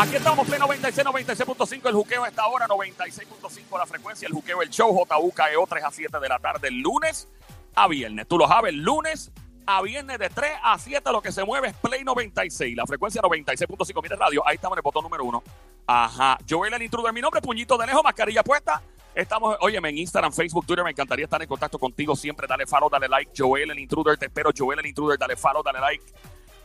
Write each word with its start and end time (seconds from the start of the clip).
Aquí 0.00 0.16
estamos, 0.16 0.46
Play 0.48 0.58
96, 0.58 1.06
96.5, 1.06 1.88
el 1.90 1.94
juqueo 1.94 2.24
a 2.24 2.28
esta 2.28 2.46
hora, 2.46 2.66
96.5 2.66 3.78
la 3.78 3.84
frecuencia, 3.84 4.26
el 4.26 4.32
juqueo, 4.32 4.62
el 4.62 4.70
show, 4.70 4.90
JUKEO, 4.94 5.66
3 5.68 5.84
a 5.84 5.90
7 5.90 6.18
de 6.18 6.26
la 6.26 6.38
tarde, 6.38 6.70
lunes 6.70 7.28
a 7.74 7.86
viernes. 7.86 8.26
Tú 8.26 8.38
lo 8.38 8.48
sabes, 8.48 8.72
lunes 8.72 9.30
a 9.66 9.82
viernes 9.82 10.18
de 10.18 10.30
3 10.30 10.52
a 10.62 10.78
7, 10.78 11.12
lo 11.12 11.20
que 11.20 11.30
se 11.30 11.44
mueve 11.44 11.68
es 11.68 11.74
Play 11.74 12.02
96, 12.02 12.74
la 12.74 12.86
frecuencia 12.86 13.20
96.5. 13.20 14.02
Mire 14.02 14.16
radio, 14.16 14.42
ahí 14.46 14.54
estamos 14.54 14.76
en 14.76 14.78
el 14.78 14.82
botón 14.82 15.02
número 15.02 15.22
uno. 15.22 15.42
Ajá, 15.86 16.38
Joel 16.48 16.72
el 16.72 16.80
intruder, 16.80 17.12
mi 17.12 17.20
nombre, 17.20 17.42
puñito 17.42 17.76
de 17.76 17.86
lejos, 17.86 18.02
mascarilla 18.02 18.42
puesta. 18.42 18.82
Estamos, 19.14 19.58
óyeme, 19.60 19.90
en 19.90 19.98
Instagram, 19.98 20.32
Facebook, 20.32 20.64
Twitter, 20.64 20.82
me 20.82 20.92
encantaría 20.92 21.26
estar 21.26 21.42
en 21.42 21.48
contacto 21.48 21.78
contigo 21.78 22.16
siempre. 22.16 22.46
Dale 22.46 22.66
follow, 22.66 22.88
dale 22.88 23.06
like, 23.06 23.32
Joel 23.36 23.70
el 23.70 23.78
intruder, 23.78 24.16
te 24.16 24.26
espero, 24.26 24.48
Joel 24.56 24.78
el 24.78 24.86
intruder, 24.86 25.18
dale 25.18 25.36
follow, 25.36 25.62
dale 25.62 25.78
like 25.78 26.02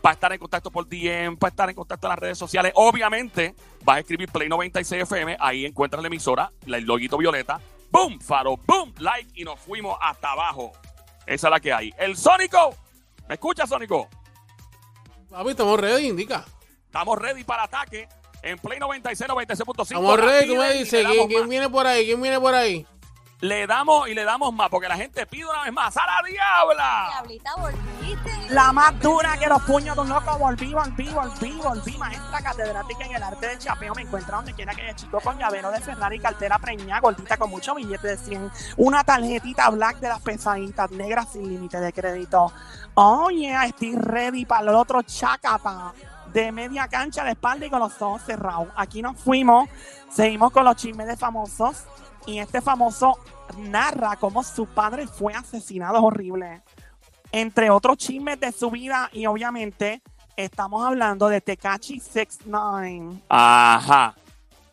para 0.05 0.13
estar 0.13 0.31
en 0.33 0.37
contacto 0.37 0.69
por 0.69 0.87
DM, 0.87 1.35
para 1.35 1.49
estar 1.49 1.67
en 1.67 1.75
contacto 1.75 2.05
en 2.05 2.09
las 2.09 2.19
redes 2.19 2.37
sociales. 2.37 2.71
Obviamente, 2.75 3.55
vas 3.83 3.97
a 3.97 3.99
escribir 4.01 4.31
Play 4.31 4.47
96 4.47 5.01
FM, 5.01 5.35
ahí 5.39 5.65
encuentras 5.65 5.99
la 5.99 6.09
emisora, 6.09 6.51
el 6.67 6.83
loguito 6.83 7.17
violeta, 7.17 7.59
boom, 7.89 8.21
faro, 8.21 8.55
boom, 8.67 8.93
like, 8.99 9.31
y 9.33 9.43
nos 9.43 9.59
fuimos 9.59 9.97
hasta 9.99 10.33
abajo. 10.33 10.73
Esa 11.25 11.47
es 11.47 11.51
la 11.51 11.59
que 11.59 11.73
hay. 11.73 11.91
El 11.97 12.15
Sónico, 12.15 12.75
¿me 13.27 13.33
escuchas, 13.33 13.67
Sónico? 13.67 14.07
Papi, 15.27 15.49
estamos 15.49 15.79
ready, 15.79 16.09
indica. 16.09 16.45
Estamos 16.85 17.17
ready 17.17 17.43
para 17.43 17.63
ataque 17.63 18.07
en 18.43 18.59
Play 18.59 18.77
96, 18.77 19.27
96.5. 19.27 19.81
Estamos 19.81 20.19
ready, 20.19 20.47
tú 20.49 20.55
me 20.55 20.71
dices. 20.73 21.03
¿Quién, 21.03 21.27
quién 21.27 21.49
viene 21.49 21.67
por 21.67 21.87
ahí? 21.87 22.05
¿Quién 22.05 22.21
viene 22.21 22.39
por 22.39 22.53
ahí? 22.53 22.85
Le 23.45 23.67
damos 23.67 24.07
y 24.09 24.15
le 24.15 24.23
damos 24.23 24.51
más, 24.55 24.69
porque 24.69 24.87
la 24.87 24.97
gente 24.97 25.23
pide 25.27 25.45
una 25.45 25.61
vez 25.61 25.71
más. 25.71 25.95
¡A 25.95 26.03
la 26.03 26.27
diabla! 26.27 27.09
Diablita, 27.11 27.51
volviste. 27.57 28.49
La 28.49 28.73
más 28.73 28.99
dura 28.99 29.37
que 29.37 29.45
los 29.45 29.61
puños 29.61 29.95
de 29.95 30.01
un 30.01 30.09
loco. 30.09 30.35
Volví, 30.39 30.73
volví, 30.73 31.07
volví, 31.09 31.51
volví. 31.51 31.97
Maestra 31.99 32.41
catedrática 32.41 33.05
en 33.05 33.15
el 33.15 33.21
arte 33.21 33.47
del 33.47 33.59
chapeo. 33.59 33.93
Me 33.93 34.01
encuentra 34.01 34.37
donde 34.37 34.53
quiera 34.53 34.73
que 34.73 34.81
haya 34.81 34.95
chico 34.95 35.19
con 35.19 35.37
llavero 35.37 35.69
de 35.69 35.79
Ferrari, 35.79 36.19
cartera 36.19 36.57
preñada, 36.57 36.99
gordita 37.01 37.37
con 37.37 37.51
mucho 37.51 37.75
billete 37.75 38.07
de 38.07 38.17
100. 38.17 38.51
Una 38.77 39.03
tarjetita 39.03 39.69
black 39.69 39.99
de 39.99 40.07
las 40.07 40.21
pesaditas, 40.21 40.89
negras 40.89 41.31
sin 41.31 41.47
límite 41.47 41.79
de 41.79 41.93
crédito. 41.93 42.51
Oh, 42.95 43.29
yeah, 43.29 43.65
estoy 43.65 43.95
ready 43.95 44.45
para 44.45 44.63
el 44.63 44.69
otro 44.69 45.03
chacata. 45.03 45.93
De 46.33 46.51
media 46.51 46.87
cancha 46.87 47.23
de 47.23 47.31
espalda 47.33 47.67
y 47.67 47.69
con 47.69 47.79
los 47.79 48.01
ojos 48.01 48.23
cerrados. 48.23 48.69
Aquí 48.75 49.03
nos 49.03 49.19
fuimos. 49.19 49.69
Seguimos 50.09 50.51
con 50.51 50.65
los 50.65 50.75
chismes 50.77 51.05
de 51.05 51.15
famosos. 51.15 51.83
Y 52.25 52.39
este 52.39 52.61
famoso 52.61 53.19
narra 53.57 54.15
cómo 54.15 54.43
su 54.43 54.65
padre 54.65 55.07
fue 55.07 55.33
asesinado 55.33 56.01
horrible 56.01 56.61
entre 57.35 57.69
otros 57.69 57.97
chismes 57.97 58.39
de 58.39 58.53
su 58.53 58.71
vida 58.71 59.09
y 59.11 59.25
obviamente 59.25 60.01
estamos 60.37 60.85
hablando 60.85 61.27
de 61.27 61.41
Tekachi 61.41 61.99
69. 61.99 63.19
Ajá. 63.27 64.15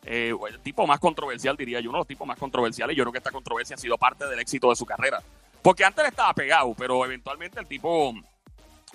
Eh, 0.05 0.33
el 0.49 0.59
tipo 0.59 0.87
más 0.87 0.99
controversial, 1.01 1.57
diría 1.57 1.81
yo, 1.81 1.89
uno 1.89 1.97
de 1.97 2.01
los 2.01 2.07
tipos 2.07 2.25
más 2.25 2.39
controversiales. 2.39 2.95
Yo 2.95 3.03
creo 3.03 3.11
que 3.11 3.17
esta 3.17 3.31
controversia 3.31 3.75
ha 3.75 3.79
sido 3.79 3.97
parte 3.97 4.25
del 4.27 4.39
éxito 4.39 4.69
de 4.69 4.77
su 4.77 4.85
carrera. 4.85 5.21
Porque 5.61 5.83
antes 5.83 6.03
le 6.03 6.09
estaba 6.09 6.33
pegado, 6.33 6.73
pero 6.73 7.03
eventualmente 7.03 7.59
el 7.59 7.67
tipo 7.67 8.13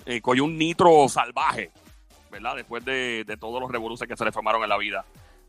eh, 0.05 0.19
cogió 0.19 0.45
un 0.45 0.57
nitro 0.57 1.07
salvaje, 1.07 1.69
¿verdad? 2.31 2.55
Después 2.55 2.83
de, 2.83 3.23
de 3.23 3.37
todos 3.37 3.61
los 3.61 3.71
revoluciones 3.71 4.11
que 4.11 4.17
se 4.17 4.25
le 4.25 4.31
formaron 4.31 4.63
en 4.63 4.69
la 4.69 4.77
vida. 4.77 5.05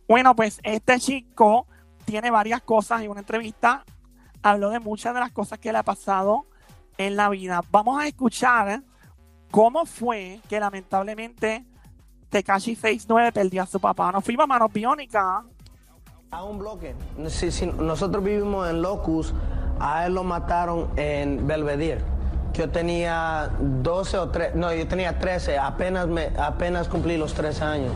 Bueno, 0.07 0.37
pues 0.37 0.61
este 0.63 1.01
chico 1.01 1.67
tiene 2.11 2.33
varias 2.33 2.61
cosas 2.63 3.03
en 3.03 3.11
una 3.11 3.21
entrevista. 3.21 3.85
Habló 4.43 4.71
de 4.71 4.81
muchas 4.81 5.15
de 5.15 5.21
las 5.21 5.31
cosas 5.31 5.61
que 5.61 5.71
le 5.71 5.79
ha 5.79 5.85
pasado 5.85 6.47
en 6.99 7.15
la 7.15 7.29
vida. 7.29 7.61
Vamos 7.71 8.03
a 8.03 8.09
escuchar 8.09 8.83
cómo 9.53 9.87
fue 9.87 10.41
que 10.49 10.59
lamentablemente 10.59 11.65
Tekashi 12.29 12.75
69 12.75 13.31
perdió 13.31 13.63
a 13.63 13.67
su 13.67 13.79
papá. 13.79 14.11
Nos 14.11 14.25
fuimos 14.25 14.43
a 14.43 14.47
manos 14.49 14.73
biónicas. 14.73 15.45
A 16.33 16.43
un 16.43 16.59
bloque. 16.59 16.97
Si, 17.29 17.53
si 17.53 17.67
nosotros 17.67 18.25
vivimos 18.25 18.69
en 18.69 18.83
Locus, 18.83 19.33
a 19.79 20.07
él 20.07 20.15
lo 20.15 20.25
mataron 20.25 20.91
en 20.97 21.47
Belvedere. 21.47 22.03
Yo 22.55 22.71
tenía 22.71 23.53
12 23.61 24.19
o 24.19 24.29
13, 24.31 24.57
no, 24.57 24.75
yo 24.75 24.89
tenía 24.89 25.17
13, 25.17 25.59
apenas, 25.59 26.09
me, 26.09 26.33
apenas 26.37 26.89
cumplí 26.89 27.17
los 27.17 27.35
13 27.35 27.65
años. 27.65 27.93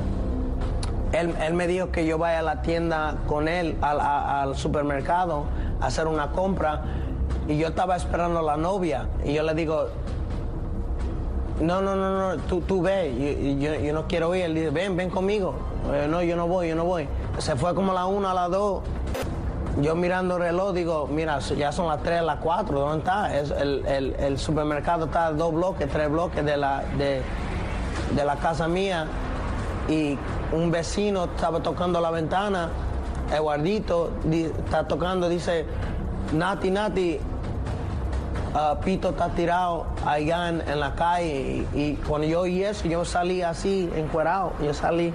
Él, 1.14 1.54
me 1.54 1.66
dijo 1.66 1.90
que 1.90 2.06
yo 2.06 2.18
vaya 2.18 2.40
a 2.40 2.42
la 2.42 2.62
tienda 2.62 3.16
con 3.26 3.46
él, 3.48 3.76
al, 3.80 4.56
supermercado, 4.56 5.44
a 5.80 5.86
hacer 5.86 6.06
una 6.06 6.32
compra. 6.32 6.82
Y 7.48 7.56
yo 7.58 7.68
estaba 7.68 7.94
esperando 7.96 8.40
a 8.40 8.42
la 8.42 8.56
novia. 8.56 9.06
Y 9.24 9.32
yo 9.34 9.42
le 9.42 9.54
digo, 9.54 9.86
no, 11.60 11.80
no, 11.80 11.94
no, 11.94 12.36
no, 12.36 12.42
tú, 12.42 12.60
tú 12.62 12.82
ve, 12.82 13.56
yo, 13.60 13.74
yo 13.76 13.92
no 13.92 14.06
quiero 14.08 14.34
ir. 14.34 14.44
Él 14.44 14.54
dice, 14.54 14.70
ven, 14.70 14.96
ven 14.96 15.08
conmigo. 15.10 15.54
Eh, 15.92 16.06
no, 16.08 16.22
yo 16.22 16.36
no 16.36 16.48
voy, 16.48 16.68
yo 16.68 16.74
no 16.74 16.84
voy. 16.84 17.06
Se 17.38 17.54
fue 17.56 17.74
como 17.74 17.92
a 17.92 17.94
la 17.94 18.06
una, 18.06 18.32
a 18.32 18.34
las 18.34 18.50
dos. 18.50 18.82
Yo 19.80 19.94
mirando 19.96 20.36
el 20.36 20.42
reloj 20.42 20.72
digo, 20.72 21.08
mira, 21.10 21.38
ya 21.40 21.72
son 21.72 21.88
las 21.88 22.00
tres, 22.02 22.22
las 22.22 22.38
cuatro, 22.38 22.78
¿dónde 22.80 22.98
está? 22.98 23.36
Es 23.36 23.50
el, 23.50 23.84
el- 23.86 24.14
el 24.20 24.38
supermercado 24.38 25.06
está 25.06 25.26
a 25.26 25.32
dos 25.32 25.52
bloques, 25.52 25.88
tres 25.90 26.08
bloques 26.10 26.44
de 26.44 26.56
la, 26.56 26.82
de, 26.96 27.22
de 28.14 28.24
la 28.24 28.36
casa 28.36 28.68
mía. 28.68 29.06
Y 29.88 30.18
un 30.52 30.70
vecino 30.70 31.24
estaba 31.24 31.60
tocando 31.60 32.00
la 32.00 32.10
ventana, 32.10 32.70
Eduardito 33.32 34.10
di- 34.24 34.44
está 34.44 34.86
tocando, 34.88 35.28
dice, 35.28 35.66
Nati, 36.32 36.70
Nati, 36.70 37.20
Ah, 38.56 38.78
Pito 38.84 39.10
está 39.10 39.30
tirado 39.30 39.84
allá 40.06 40.48
en, 40.48 40.78
la 40.78 40.94
calle 40.94 41.66
y, 41.74 41.94
cuando 42.06 42.24
yo 42.28 42.42
oí 42.42 42.62
eso, 42.62 42.86
yo 42.86 43.04
salí 43.04 43.42
así, 43.42 43.90
encuerado, 43.96 44.52
yo 44.62 44.72
salí 44.72 45.12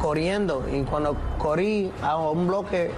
corriendo 0.00 0.64
y 0.72 0.80
cuando 0.84 1.14
corrí 1.36 1.92
a 2.02 2.16
un 2.16 2.46
bloque, 2.46 2.90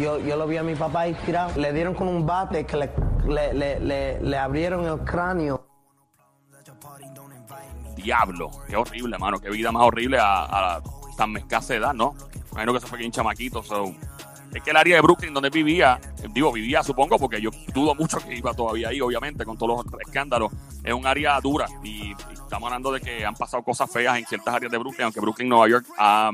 yo, 0.00 0.18
yo 0.18 0.34
lo 0.36 0.48
vi 0.48 0.56
a 0.56 0.64
mi 0.64 0.74
papá 0.74 1.02
ahí 1.02 1.14
tirado. 1.24 1.52
Le 1.54 1.72
dieron 1.72 1.94
con 1.94 2.08
un 2.08 2.26
bate 2.26 2.66
que 2.66 2.76
le, 2.76 3.54
le- 3.54 4.20
le 4.20 4.36
abrieron 4.36 4.84
el 4.84 4.98
cráneo. 5.04 5.62
Diablo, 8.02 8.50
qué 8.68 8.76
horrible, 8.76 9.18
mano. 9.18 9.40
Qué 9.40 9.50
vida 9.50 9.70
más 9.72 9.82
horrible 9.84 10.18
a, 10.18 10.76
a 10.76 10.82
tan 11.16 11.36
escasa 11.36 11.74
edad, 11.74 11.94
¿no? 11.94 12.14
Imagino 12.52 12.72
que 12.74 12.80
se 12.80 12.86
fue 12.86 12.98
bien 12.98 13.12
chamaquito. 13.12 13.62
so. 13.62 13.94
Es 14.54 14.62
que 14.62 14.70
el 14.70 14.76
área 14.76 14.96
de 14.96 15.00
Brooklyn 15.00 15.32
donde 15.32 15.48
vivía, 15.48 15.98
digo, 16.30 16.52
vivía 16.52 16.82
supongo, 16.82 17.18
porque 17.18 17.40
yo 17.40 17.48
dudo 17.72 17.94
mucho 17.94 18.18
que 18.18 18.34
iba 18.36 18.52
todavía 18.52 18.88
ahí, 18.88 19.00
obviamente, 19.00 19.46
con 19.46 19.56
todos 19.56 19.86
los 19.86 20.00
escándalos. 20.06 20.52
Es 20.84 20.92
un 20.92 21.06
área 21.06 21.40
dura 21.40 21.66
y, 21.82 22.12
estamos 22.12 22.66
hablando 22.66 22.92
de 22.92 23.00
que 23.00 23.24
han 23.24 23.34
pasado 23.34 23.62
cosas 23.62 23.90
feas 23.90 24.18
en 24.18 24.26
ciertas 24.26 24.54
áreas 24.54 24.70
de 24.70 24.76
Brooklyn, 24.76 25.04
aunque 25.04 25.20
Brooklyn, 25.20 25.48
Nueva 25.48 25.68
York, 25.68 25.86
ha, 25.96 26.30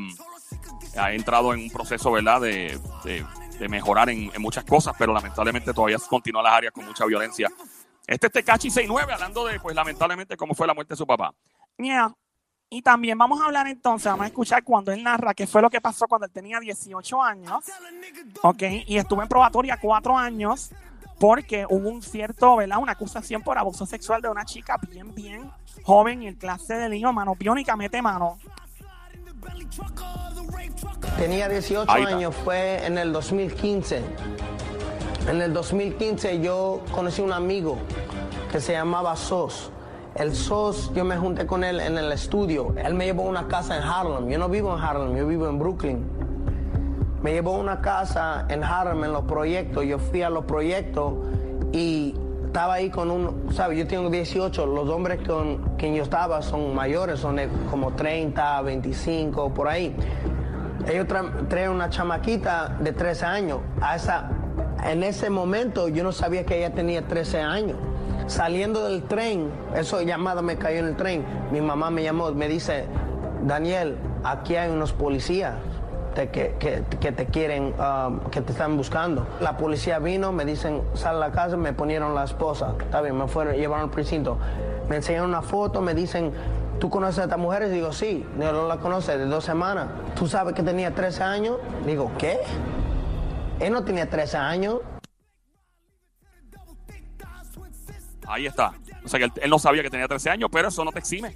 ha 0.96 1.12
entrado 1.12 1.54
en 1.54 1.60
un 1.60 1.70
proceso, 1.70 2.10
¿verdad?, 2.10 2.40
de, 2.40 2.76
de- 3.04 3.24
mejorar 3.68 4.08
en, 4.08 4.30
en 4.32 4.40
muchas 4.42 4.64
cosas, 4.64 4.94
pero 4.96 5.12
lamentablemente 5.12 5.72
todavía 5.72 5.98
continúan 6.08 6.44
las 6.44 6.52
áreas 6.54 6.72
con 6.72 6.84
mucha 6.86 7.04
violencia. 7.06 7.48
Este 8.06 8.28
es 8.28 8.32
Tecachi 8.32 8.70
69, 8.70 9.12
hablando 9.12 9.44
de, 9.46 9.58
pues, 9.60 9.74
lamentablemente, 9.76 10.36
cómo 10.36 10.54
fue 10.54 10.66
la 10.66 10.74
muerte 10.74 10.94
de 10.94 10.96
su 10.96 11.06
papá. 11.06 11.32
Yeah. 11.78 12.12
Y 12.70 12.82
también 12.82 13.16
vamos 13.16 13.40
a 13.40 13.46
hablar 13.46 13.66
entonces, 13.66 14.06
vamos 14.06 14.24
a 14.24 14.26
escuchar 14.26 14.62
cuando 14.62 14.92
él 14.92 15.02
narra 15.02 15.32
qué 15.32 15.46
fue 15.46 15.62
lo 15.62 15.70
que 15.70 15.80
pasó 15.80 16.06
cuando 16.06 16.26
él 16.26 16.32
tenía 16.32 16.60
18 16.60 17.22
años. 17.22 17.64
Ok, 18.42 18.62
y 18.86 18.98
estuvo 18.98 19.22
en 19.22 19.28
probatoria 19.28 19.78
cuatro 19.80 20.18
años 20.18 20.70
porque 21.18 21.64
hubo 21.68 21.88
un 21.88 22.02
cierto, 22.02 22.56
¿verdad? 22.56 22.78
Una 22.78 22.92
acusación 22.92 23.42
por 23.42 23.56
abuso 23.56 23.86
sexual 23.86 24.20
de 24.20 24.28
una 24.28 24.44
chica 24.44 24.76
bien, 24.90 25.14
bien 25.14 25.50
joven 25.82 26.22
y 26.22 26.28
en 26.28 26.34
clase 26.34 26.74
de 26.74 26.90
lío, 26.90 27.10
mano 27.12 27.34
biónica, 27.36 27.74
mete 27.74 28.02
mano. 28.02 28.38
Tenía 31.16 31.48
18 31.48 31.90
Ahí 31.90 32.02
está. 32.02 32.16
años, 32.16 32.34
fue 32.44 32.84
en 32.84 32.98
el 32.98 33.12
2015. 33.12 34.02
En 35.28 35.40
el 35.40 35.52
2015 35.54 36.40
yo 36.40 36.84
conocí 36.92 37.22
un 37.22 37.32
amigo 37.32 37.78
que 38.52 38.60
se 38.60 38.72
llamaba 38.72 39.16
Sos. 39.16 39.72
El 40.18 40.34
Sos, 40.34 40.92
yo 40.94 41.04
me 41.04 41.16
junté 41.16 41.46
con 41.46 41.62
él 41.62 41.78
en 41.80 41.96
el 41.96 42.10
estudio. 42.12 42.74
Él 42.76 42.94
me 42.94 43.04
llevó 43.06 43.22
a 43.22 43.26
una 43.26 43.46
casa 43.46 43.76
en 43.76 43.84
Harlem. 43.84 44.28
Yo 44.28 44.38
no 44.38 44.48
vivo 44.48 44.76
en 44.76 44.82
Harlem, 44.82 45.16
yo 45.16 45.26
vivo 45.26 45.48
en 45.48 45.58
Brooklyn. 45.58 46.04
Me 47.22 47.32
llevó 47.32 47.54
a 47.54 47.58
una 47.58 47.80
casa 47.80 48.44
en 48.48 48.64
Harlem 48.64 49.04
en 49.04 49.12
los 49.12 49.24
proyectos. 49.24 49.84
Yo 49.84 49.98
fui 49.98 50.22
a 50.22 50.30
los 50.30 50.44
proyectos 50.44 51.14
y 51.72 52.16
estaba 52.46 52.74
ahí 52.74 52.90
con 52.90 53.10
un, 53.10 53.52
¿sabes? 53.52 53.78
Yo 53.78 53.86
tengo 53.86 54.10
18. 54.10 54.66
Los 54.66 54.88
hombres 54.88 55.20
con 55.26 55.58
quien 55.76 55.94
yo 55.94 56.02
estaba 56.02 56.42
son 56.42 56.74
mayores, 56.74 57.20
son 57.20 57.38
como 57.70 57.92
30, 57.92 58.62
25, 58.62 59.54
por 59.54 59.68
ahí. 59.68 59.94
Ellos 60.88 61.06
tra- 61.06 61.46
traen 61.48 61.70
una 61.70 61.90
chamaquita 61.90 62.76
de 62.80 62.92
13 62.92 63.24
años. 63.24 63.58
A 63.80 63.94
esa, 63.94 64.30
en 64.84 65.02
ese 65.04 65.30
momento 65.30 65.86
yo 65.88 66.02
no 66.02 66.10
sabía 66.10 66.44
que 66.44 66.58
ella 66.58 66.72
tenía 66.74 67.06
13 67.06 67.40
años. 67.40 67.76
Saliendo 68.28 68.86
del 68.86 69.04
tren, 69.04 69.50
eso 69.74 70.02
llamada 70.02 70.42
me 70.42 70.56
cayó 70.56 70.80
en 70.80 70.86
el 70.86 70.96
tren. 70.96 71.24
Mi 71.50 71.62
mamá 71.62 71.90
me 71.90 72.02
llamó, 72.02 72.30
me 72.32 72.46
dice, 72.46 72.84
Daniel, 73.46 73.96
aquí 74.22 74.54
hay 74.54 74.70
unos 74.70 74.92
policías 74.92 75.54
que, 76.14 76.84
te 77.16 77.26
quieren, 77.26 77.74
um, 77.78 78.20
que 78.30 78.42
te 78.42 78.52
están 78.52 78.76
buscando. 78.76 79.26
La 79.40 79.56
policía 79.56 79.98
vino, 79.98 80.30
me 80.32 80.44
dicen, 80.44 80.82
sal 80.92 81.16
a 81.16 81.28
la 81.28 81.30
casa, 81.30 81.56
me 81.56 81.72
ponieron 81.72 82.14
la 82.14 82.24
esposa. 82.24 82.74
Está 82.78 83.00
bien, 83.00 83.16
me 83.16 83.28
fueron, 83.28 83.54
llevaron 83.54 83.84
al 83.84 83.90
precinto. 83.90 84.36
Me 84.90 84.96
enseñaron 84.96 85.30
una 85.30 85.40
foto, 85.42 85.80
me 85.80 85.94
dicen, 85.94 86.32
¿tú 86.78 86.90
conoces 86.90 87.20
a 87.20 87.22
esta 87.24 87.38
mujer? 87.38 87.62
Y 87.62 87.70
digo, 87.70 87.92
sí, 87.92 88.26
yo 88.38 88.52
no 88.52 88.68
la 88.68 88.76
conoce 88.76 89.16
de 89.16 89.24
dos 89.24 89.44
semanas. 89.44 89.88
¿Tú 90.16 90.26
sabes 90.26 90.54
que 90.54 90.62
tenía 90.62 90.94
13 90.94 91.22
años? 91.22 91.56
Digo, 91.86 92.10
¿qué? 92.18 92.40
Él 93.60 93.72
no 93.72 93.84
tenía 93.84 94.10
13 94.10 94.36
años. 94.36 94.80
Ahí 98.28 98.46
está. 98.46 98.74
O 99.04 99.08
sea 99.08 99.18
que 99.18 99.24
él, 99.40 99.50
no 99.50 99.58
sabía 99.58 99.82
que 99.82 99.90
tenía 99.90 100.06
13 100.06 100.30
años, 100.30 100.50
pero 100.52 100.68
eso 100.68 100.84
no 100.84 100.92
te 100.92 100.98
exime. 100.98 101.34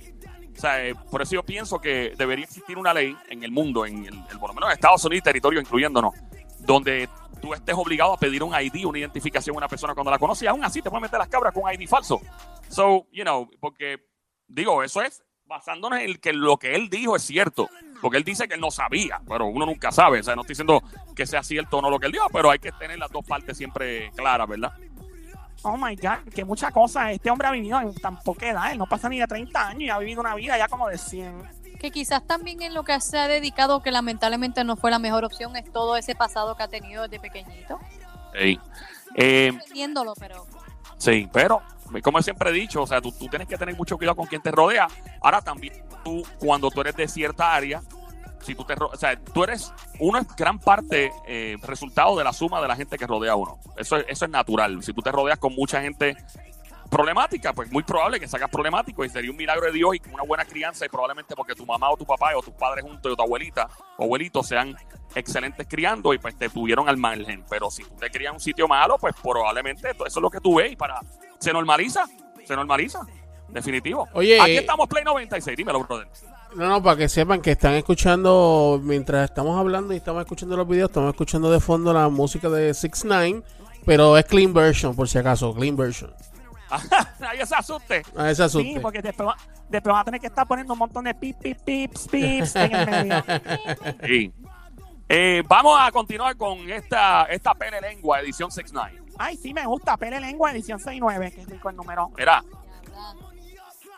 O 0.54 0.60
sea, 0.60 0.86
eh, 0.86 0.94
por 1.10 1.22
eso 1.22 1.32
yo 1.32 1.42
pienso 1.42 1.80
que 1.80 2.14
debería 2.16 2.44
existir 2.44 2.76
una 2.76 2.92
ley 2.92 3.16
en 3.28 3.42
el 3.42 3.50
mundo, 3.50 3.86
en 3.86 4.04
el, 4.04 4.22
por 4.38 4.50
lo 4.50 4.54
menos 4.54 4.68
en 4.68 4.74
Estados 4.74 5.04
Unidos 5.04 5.24
territorio 5.24 5.60
incluyéndonos, 5.60 6.14
donde 6.60 7.08
tú 7.40 7.54
estés 7.54 7.74
obligado 7.74 8.12
a 8.12 8.18
pedir 8.18 8.42
un 8.42 8.54
ID, 8.54 8.84
una 8.84 8.98
identificación 8.98 9.56
a 9.56 9.58
una 9.58 9.68
persona 9.68 9.94
cuando 9.94 10.10
la 10.10 10.18
conoces 10.18 10.42
y 10.42 10.46
aún 10.46 10.62
así 10.62 10.82
te 10.82 10.90
pueden 10.90 11.02
meter 11.02 11.18
las 11.18 11.28
cabras 11.28 11.54
con 11.54 11.64
un 11.64 11.72
ID 11.72 11.88
falso. 11.88 12.20
So, 12.68 13.06
you 13.10 13.22
know, 13.22 13.48
porque 13.58 14.06
digo, 14.46 14.82
eso 14.82 15.02
es 15.02 15.24
basándonos 15.46 16.00
en 16.00 16.16
que 16.16 16.32
lo 16.32 16.56
que 16.56 16.74
él 16.74 16.88
dijo 16.88 17.16
es 17.16 17.22
cierto. 17.22 17.68
Porque 18.00 18.18
él 18.18 18.24
dice 18.24 18.48
que 18.48 18.54
él 18.54 18.60
no 18.60 18.70
sabía, 18.70 19.20
pero 19.28 19.46
uno 19.46 19.64
nunca 19.64 19.92
sabe. 19.92 20.20
O 20.20 20.22
sea, 20.22 20.34
no 20.34 20.42
estoy 20.42 20.54
diciendo 20.54 20.82
que 21.14 21.24
sea 21.24 21.42
cierto 21.42 21.78
o 21.78 21.82
no 21.82 21.88
lo 21.88 22.00
que 22.00 22.06
él 22.06 22.12
dijo, 22.12 22.26
pero 22.32 22.50
hay 22.50 22.58
que 22.58 22.72
tener 22.72 22.98
las 22.98 23.10
dos 23.12 23.24
partes 23.24 23.56
siempre 23.56 24.10
claras, 24.16 24.48
¿verdad? 24.48 24.72
Oh 25.62 25.76
my 25.76 25.94
God, 25.96 26.32
que 26.34 26.44
muchas 26.44 26.72
cosas. 26.72 27.10
Este 27.12 27.30
hombre 27.30 27.48
ha 27.48 27.50
vivido 27.52 27.80
en 27.80 27.94
tan 27.94 28.18
poca 28.20 28.48
edad. 28.48 28.72
Él 28.72 28.78
no 28.78 28.86
pasa 28.86 29.08
ni 29.08 29.18
de 29.18 29.26
30 29.26 29.68
años 29.68 29.82
y 29.82 29.90
ha 29.90 29.98
vivido 29.98 30.20
una 30.20 30.34
vida 30.34 30.58
ya 30.58 30.68
como 30.68 30.88
de 30.88 30.98
100. 30.98 31.62
Que 31.78 31.90
quizás 31.90 32.26
también 32.26 32.62
en 32.62 32.74
lo 32.74 32.84
que 32.84 33.00
se 33.00 33.18
ha 33.18 33.28
dedicado, 33.28 33.82
que 33.82 33.90
lamentablemente 33.90 34.64
no 34.64 34.76
fue 34.76 34.90
la 34.90 34.98
mejor 34.98 35.24
opción, 35.24 35.56
es 35.56 35.70
todo 35.72 35.96
ese 35.96 36.14
pasado 36.14 36.56
que 36.56 36.62
ha 36.62 36.68
tenido 36.68 37.02
desde 37.02 37.20
pequeñito. 37.20 37.78
Ey. 38.34 38.58
Eh, 39.14 39.52
pero 40.18 40.46
Sí, 40.96 41.28
pero 41.32 41.62
como 42.02 42.22
siempre 42.22 42.50
he 42.50 42.52
dicho, 42.52 42.82
o 42.82 42.86
sea, 42.86 43.00
tú, 43.00 43.12
tú 43.12 43.26
tienes 43.28 43.48
que 43.48 43.58
tener 43.58 43.76
mucho 43.76 43.96
cuidado 43.96 44.16
con 44.16 44.26
quien 44.26 44.40
te 44.40 44.50
rodea. 44.50 44.86
Ahora 45.20 45.42
también 45.42 45.74
tú, 46.04 46.22
cuando 46.38 46.70
tú 46.70 46.80
eres 46.80 46.96
de 46.96 47.08
cierta 47.08 47.52
área, 47.52 47.82
si 48.42 48.54
tú 48.54 48.64
te, 48.64 48.74
o 48.74 48.96
sea, 48.96 49.16
tú 49.18 49.44
eres, 49.44 49.72
uno 49.98 50.18
es 50.18 50.26
gran 50.36 50.58
parte 50.58 51.10
eh, 51.26 51.56
resultado 51.62 52.16
de 52.16 52.24
la 52.24 52.32
suma 52.32 52.60
de 52.60 52.68
la 52.68 52.76
gente 52.76 52.98
que 52.98 53.06
rodea 53.06 53.32
a 53.32 53.36
uno. 53.36 53.58
Eso, 53.76 53.96
es- 53.96 54.06
eso 54.08 54.24
es 54.24 54.30
natural. 54.30 54.82
Si 54.82 54.92
tú 54.92 55.00
te 55.02 55.10
rodeas 55.12 55.38
con 55.38 55.54
mucha 55.54 55.80
gente 55.80 56.16
problemática, 56.90 57.52
pues 57.54 57.70
muy 57.72 57.82
probable 57.82 58.20
que 58.20 58.28
salgas 58.28 58.50
problemático 58.50 59.02
y 59.04 59.08
sería 59.08 59.30
un 59.30 59.36
milagro 59.36 59.64
de 59.66 59.72
Dios 59.72 59.94
y 59.94 59.98
con 60.00 60.12
una 60.12 60.24
buena 60.24 60.44
crianza 60.44 60.84
y 60.84 60.88
probablemente 60.90 61.34
porque 61.34 61.54
tu 61.54 61.64
mamá 61.64 61.90
o 61.90 61.96
tu 61.96 62.04
papá 62.04 62.36
o 62.36 62.42
tus 62.42 62.52
padres 62.54 62.84
juntos 62.84 63.12
o 63.12 63.16
tu 63.16 63.22
abuelita 63.22 63.68
o 63.96 64.04
abuelito 64.04 64.42
sean 64.42 64.76
excelentes 65.14 65.66
criando 65.68 66.12
y 66.12 66.18
pues 66.18 66.36
te 66.36 66.50
tuvieron 66.50 66.88
al 66.90 66.98
margen. 66.98 67.44
Pero 67.48 67.70
si 67.70 67.82
tú 67.84 67.94
te 67.96 68.10
crías 68.10 68.30
en 68.30 68.34
un 68.34 68.40
sitio 68.40 68.68
malo, 68.68 68.98
pues 68.98 69.14
probablemente 69.22 69.90
eso 69.90 70.04
es 70.06 70.16
lo 70.16 70.30
que 70.30 70.40
tú 70.40 70.56
ves 70.56 70.72
y 70.72 70.76
para... 70.76 71.00
Se 71.38 71.50
normaliza, 71.52 72.04
se 72.44 72.54
normaliza, 72.54 73.00
definitivo. 73.48 74.06
Oye, 74.12 74.38
Aquí 74.40 74.56
estamos 74.58 74.86
Play 74.86 75.02
96, 75.02 75.56
dímelo, 75.56 75.82
brother. 75.84 76.08
No, 76.56 76.68
no, 76.68 76.82
para 76.82 76.96
que 76.96 77.08
sepan 77.08 77.40
que 77.40 77.52
están 77.52 77.74
escuchando, 77.74 78.78
mientras 78.82 79.30
estamos 79.30 79.58
hablando 79.58 79.94
y 79.94 79.96
estamos 79.96 80.22
escuchando 80.22 80.56
los 80.56 80.68
videos, 80.68 80.90
estamos 80.90 81.10
escuchando 81.10 81.50
de 81.50 81.60
fondo 81.60 81.92
la 81.92 82.08
música 82.08 82.48
de 82.50 82.74
6 82.74 83.04
9 83.04 83.42
pero 83.86 84.16
es 84.16 84.24
clean 84.26 84.52
version, 84.52 84.94
por 84.94 85.08
si 85.08 85.18
acaso, 85.18 85.52
clean 85.54 85.76
version. 85.76 86.12
Nadie 87.20 87.44
se 87.46 87.54
asuste. 87.54 88.02
A 88.16 88.30
ese 88.30 88.44
asuste. 88.44 88.74
Sí, 88.74 88.78
porque 88.80 89.02
después, 89.02 89.28
va- 89.28 89.36
después 89.68 89.92
van 89.92 90.00
a 90.02 90.04
tener 90.04 90.20
que 90.20 90.28
estar 90.28 90.46
poniendo 90.46 90.72
un 90.74 90.78
montón 90.78 91.04
de 91.04 91.14
pip, 91.14 91.36
pip, 91.38 91.58
pips, 91.64 92.06
pips 92.08 92.56
en 92.56 92.72
el 92.74 92.86
medio. 92.90 93.24
Sí. 94.06 94.32
Eh, 95.08 95.42
vamos 95.46 95.76
a 95.80 95.90
continuar 95.90 96.36
con 96.36 96.58
esta, 96.70 97.24
esta 97.24 97.54
pene 97.54 97.80
lengua, 97.80 98.20
edición 98.20 98.50
69. 98.50 99.02
Ay, 99.18 99.36
sí, 99.36 99.52
me 99.52 99.66
gusta. 99.66 99.96
Pele 99.98 100.18
Lengua, 100.20 100.52
edición 100.52 100.78
69, 100.78 101.32
que 101.32 101.40
es 101.42 101.48
rico 101.48 101.68
el 101.68 101.76
número. 101.76 102.10
Mira, 102.16 102.42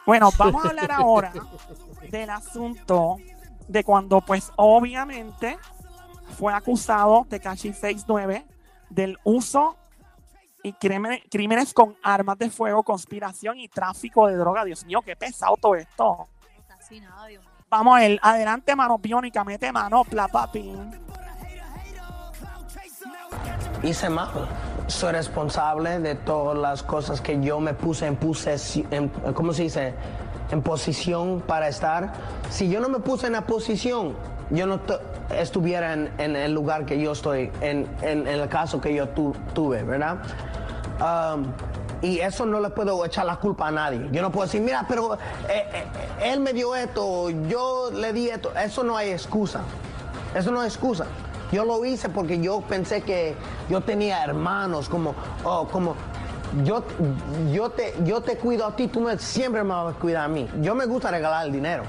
Bueno, 0.04 0.30
vamos 0.36 0.64
a 0.64 0.68
hablar 0.70 0.90
ahora 0.90 1.32
del 2.10 2.30
asunto 2.30 3.16
de 3.68 3.84
cuando, 3.84 4.20
pues, 4.20 4.52
obviamente 4.56 5.58
fue 6.38 6.52
acusado 6.52 7.26
Tekashi 7.28 7.72
69 7.72 8.46
del 8.90 9.18
uso 9.24 9.76
y 10.62 10.72
crímenes, 10.72 11.22
crímenes 11.30 11.74
con 11.74 11.96
armas 12.02 12.38
de 12.38 12.50
fuego, 12.50 12.82
conspiración 12.82 13.58
y 13.58 13.68
tráfico 13.68 14.26
de 14.26 14.36
droga. 14.36 14.64
Dios 14.64 14.84
mío, 14.84 15.02
qué 15.02 15.16
pesado 15.16 15.56
todo 15.56 15.74
esto. 15.74 16.28
nada, 17.02 17.26
Dios 17.26 17.42
mío. 17.42 17.50
Vamos 17.68 17.96
a 17.96 18.04
él, 18.04 18.20
adelante, 18.22 18.74
mano 18.76 18.98
biónica, 18.98 19.44
mete 19.44 19.72
mano, 19.72 20.04
pla, 20.04 20.28
papi. 20.28 20.72
hice 23.84 24.08
mal. 24.08 24.48
Soy 24.86 25.12
responsable 25.12 25.98
de 26.00 26.14
todas 26.14 26.56
las 26.58 26.82
cosas 26.82 27.20
que 27.20 27.40
yo 27.40 27.60
me 27.60 27.74
puse 27.74 28.06
en, 28.06 28.18
en 28.90 29.08
¿cómo 29.34 29.52
se 29.52 29.62
dice? 29.62 29.94
En 30.50 30.62
posición 30.62 31.42
para 31.46 31.68
estar. 31.68 32.12
Si 32.50 32.68
yo 32.68 32.80
no 32.80 32.88
me 32.88 33.00
puse 33.00 33.26
en 33.26 33.32
la 33.32 33.42
posición, 33.46 34.14
yo 34.50 34.66
no 34.66 34.78
tu- 34.80 34.94
estuviera 35.36 35.92
en, 35.94 36.10
el 36.36 36.52
lugar 36.52 36.84
que 36.84 37.00
yo 37.00 37.12
estoy, 37.12 37.50
en, 37.60 37.88
el 38.02 38.48
caso 38.48 38.80
que 38.80 38.94
yo 38.94 39.08
tu- 39.08 39.34
tuve, 39.54 39.82
¿verdad? 39.82 40.18
Um, 41.00 41.46
y 42.02 42.20
eso 42.20 42.44
no 42.44 42.60
le 42.60 42.68
puedo 42.70 43.02
echar 43.04 43.24
la 43.24 43.36
culpa 43.36 43.68
a 43.68 43.70
nadie. 43.70 44.08
Yo 44.12 44.20
no 44.20 44.30
puedo 44.30 44.44
decir, 44.46 44.60
mira, 44.60 44.84
pero 44.86 45.14
eh, 45.14 45.18
eh, 45.48 46.32
él 46.32 46.40
me 46.40 46.52
dio 46.52 46.76
esto, 46.76 47.30
yo 47.30 47.90
le 47.90 48.12
di 48.12 48.28
esto. 48.28 48.52
Eso 48.54 48.84
no 48.84 48.96
hay 48.96 49.10
excusa. 49.10 49.60
Eso 50.34 50.50
no 50.50 50.62
es 50.62 50.74
excusa. 50.74 51.06
Yo 51.50 51.64
lo 51.64 51.82
hice 51.84 52.10
porque 52.10 52.38
yo 52.40 52.60
pensé 52.60 53.00
que 53.02 53.34
yo 53.70 53.80
tenía 53.80 54.22
hermanos, 54.22 54.88
como, 54.90 55.14
oh, 55.44 55.66
como, 55.68 55.94
yo, 56.62 56.84
yo, 57.52 57.70
te, 57.70 57.94
yo 58.04 58.20
te 58.20 58.36
cuido 58.36 58.66
a 58.66 58.76
ti, 58.76 58.88
tú 58.88 59.00
me, 59.00 59.18
siempre 59.18 59.62
me 59.64 59.70
vas 59.70 59.94
a 59.94 59.98
cuidar 59.98 60.24
a 60.24 60.28
mí. 60.28 60.48
Yo 60.60 60.74
me 60.74 60.86
gusta 60.86 61.10
regalar 61.10 61.46
el 61.46 61.52
dinero. 61.52 61.84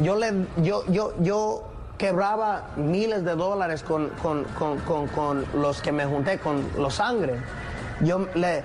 Yo, 0.00 0.16
le, 0.16 0.46
yo, 0.56 0.84
yo, 0.86 1.14
yo 1.20 1.64
quebraba 1.96 2.70
miles 2.76 3.24
de 3.24 3.34
dólares 3.34 3.82
con, 3.82 4.08
con, 4.22 4.44
con, 4.44 5.08
con, 5.08 5.44
los 5.54 5.82
que 5.82 5.92
me 5.92 6.06
junté, 6.06 6.38
con 6.38 6.64
los 6.76 6.94
sangre. 6.94 7.40
Yo 8.00 8.28
le, 8.34 8.64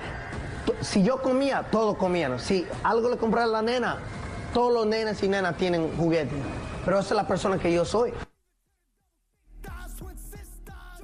si 0.81 1.03
yo 1.03 1.21
comía, 1.21 1.65
todos 1.71 1.97
comían. 1.97 2.39
Si 2.39 2.65
algo 2.83 3.09
le 3.09 3.17
compraba 3.17 3.45
a 3.45 3.51
la 3.51 3.61
nena, 3.61 3.97
todos 4.53 4.73
los 4.73 4.85
nenes 4.85 5.21
y 5.23 5.27
nenas 5.27 5.57
tienen 5.57 5.95
juguetes. 5.97 6.37
Pero 6.85 6.99
esa 6.99 7.09
es 7.09 7.15
la 7.15 7.27
persona 7.27 7.57
que 7.57 7.71
yo 7.73 7.85
soy. 7.85 8.13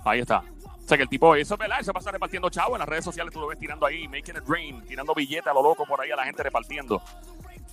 ahí 0.03 0.21
está. 0.21 0.43
O 0.89 0.91
sea 0.91 0.97
que 0.97 1.03
el 1.03 1.09
tipo, 1.09 1.35
eso 1.35 1.53
es 1.53 1.59
verdad, 1.59 1.81
eso 1.81 1.93
pasa 1.93 2.09
repartiendo 2.09 2.49
chavo 2.49 2.73
en 2.73 2.79
las 2.79 2.89
redes 2.89 3.05
sociales, 3.05 3.31
tú 3.31 3.39
lo 3.39 3.45
ves 3.45 3.59
tirando 3.59 3.85
ahí, 3.85 4.07
making 4.07 4.37
it 4.37 4.43
rain, 4.47 4.83
tirando 4.87 5.13
billetes 5.13 5.45
a 5.45 5.53
lo 5.53 5.61
loco 5.61 5.85
por 5.85 6.01
ahí 6.01 6.09
a 6.09 6.15
la 6.15 6.25
gente 6.25 6.41
repartiendo. 6.41 6.99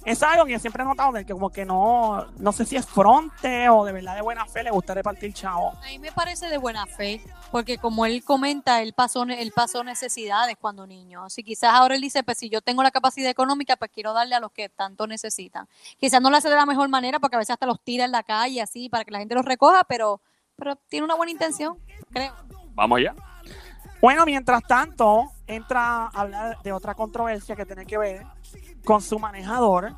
Es 0.04 0.22
algo 0.22 0.44
que 0.44 0.52
yo 0.52 0.58
siempre 0.58 0.82
he 0.82 0.86
notado 0.86 1.12
de 1.12 1.24
que 1.24 1.32
como 1.32 1.48
que 1.48 1.64
no, 1.64 2.26
no 2.36 2.52
sé 2.52 2.66
si 2.66 2.76
es 2.76 2.84
fronte 2.84 3.70
o 3.70 3.86
de 3.86 3.92
verdad 3.92 4.16
de 4.16 4.20
buena 4.20 4.44
fe 4.44 4.62
le 4.64 4.70
gusta 4.70 4.92
repartir 4.92 5.32
chavo. 5.32 5.70
A 5.82 5.86
mí 5.86 5.98
me 5.98 6.12
parece 6.12 6.50
de 6.50 6.58
buena 6.58 6.84
fe, 6.84 7.22
porque 7.50 7.78
como 7.78 8.04
él 8.04 8.22
comenta, 8.22 8.82
él 8.82 8.92
pasó, 8.92 9.22
él 9.22 9.50
pasó 9.56 9.82
necesidades 9.82 10.58
cuando 10.60 10.86
niño. 10.86 11.24
Así 11.24 11.42
quizás 11.42 11.72
ahora 11.72 11.94
él 11.94 12.02
dice, 12.02 12.22
pues 12.22 12.36
si 12.36 12.50
yo 12.50 12.60
tengo 12.60 12.82
la 12.82 12.90
capacidad 12.90 13.30
económica, 13.30 13.76
pues 13.76 13.90
quiero 13.94 14.12
darle 14.12 14.34
a 14.34 14.40
los 14.40 14.52
que 14.52 14.68
tanto 14.68 15.06
necesitan. 15.06 15.66
Quizás 15.98 16.20
no 16.20 16.28
lo 16.28 16.36
hace 16.36 16.50
de 16.50 16.56
la 16.56 16.66
mejor 16.66 16.90
manera, 16.90 17.18
porque 17.18 17.36
a 17.36 17.38
veces 17.38 17.54
hasta 17.54 17.64
los 17.64 17.80
tira 17.80 18.04
en 18.04 18.12
la 18.12 18.22
calle, 18.22 18.60
así, 18.60 18.90
para 18.90 19.06
que 19.06 19.10
la 19.10 19.20
gente 19.20 19.34
los 19.34 19.46
recoja, 19.46 19.84
pero, 19.84 20.20
pero 20.54 20.76
tiene 20.76 21.06
una 21.06 21.14
buena 21.14 21.32
intención, 21.32 21.78
creo. 22.12 22.34
Vamos 22.76 22.98
allá. 22.98 23.14
Bueno, 24.00 24.24
mientras 24.26 24.62
tanto, 24.62 25.32
entra 25.46 26.04
a 26.04 26.06
hablar 26.08 26.58
de 26.62 26.72
otra 26.72 26.94
controversia 26.94 27.56
que 27.56 27.64
tiene 27.64 27.86
que 27.86 27.98
ver 27.98 28.26
con 28.84 29.00
su 29.00 29.18
manejador 29.18 29.94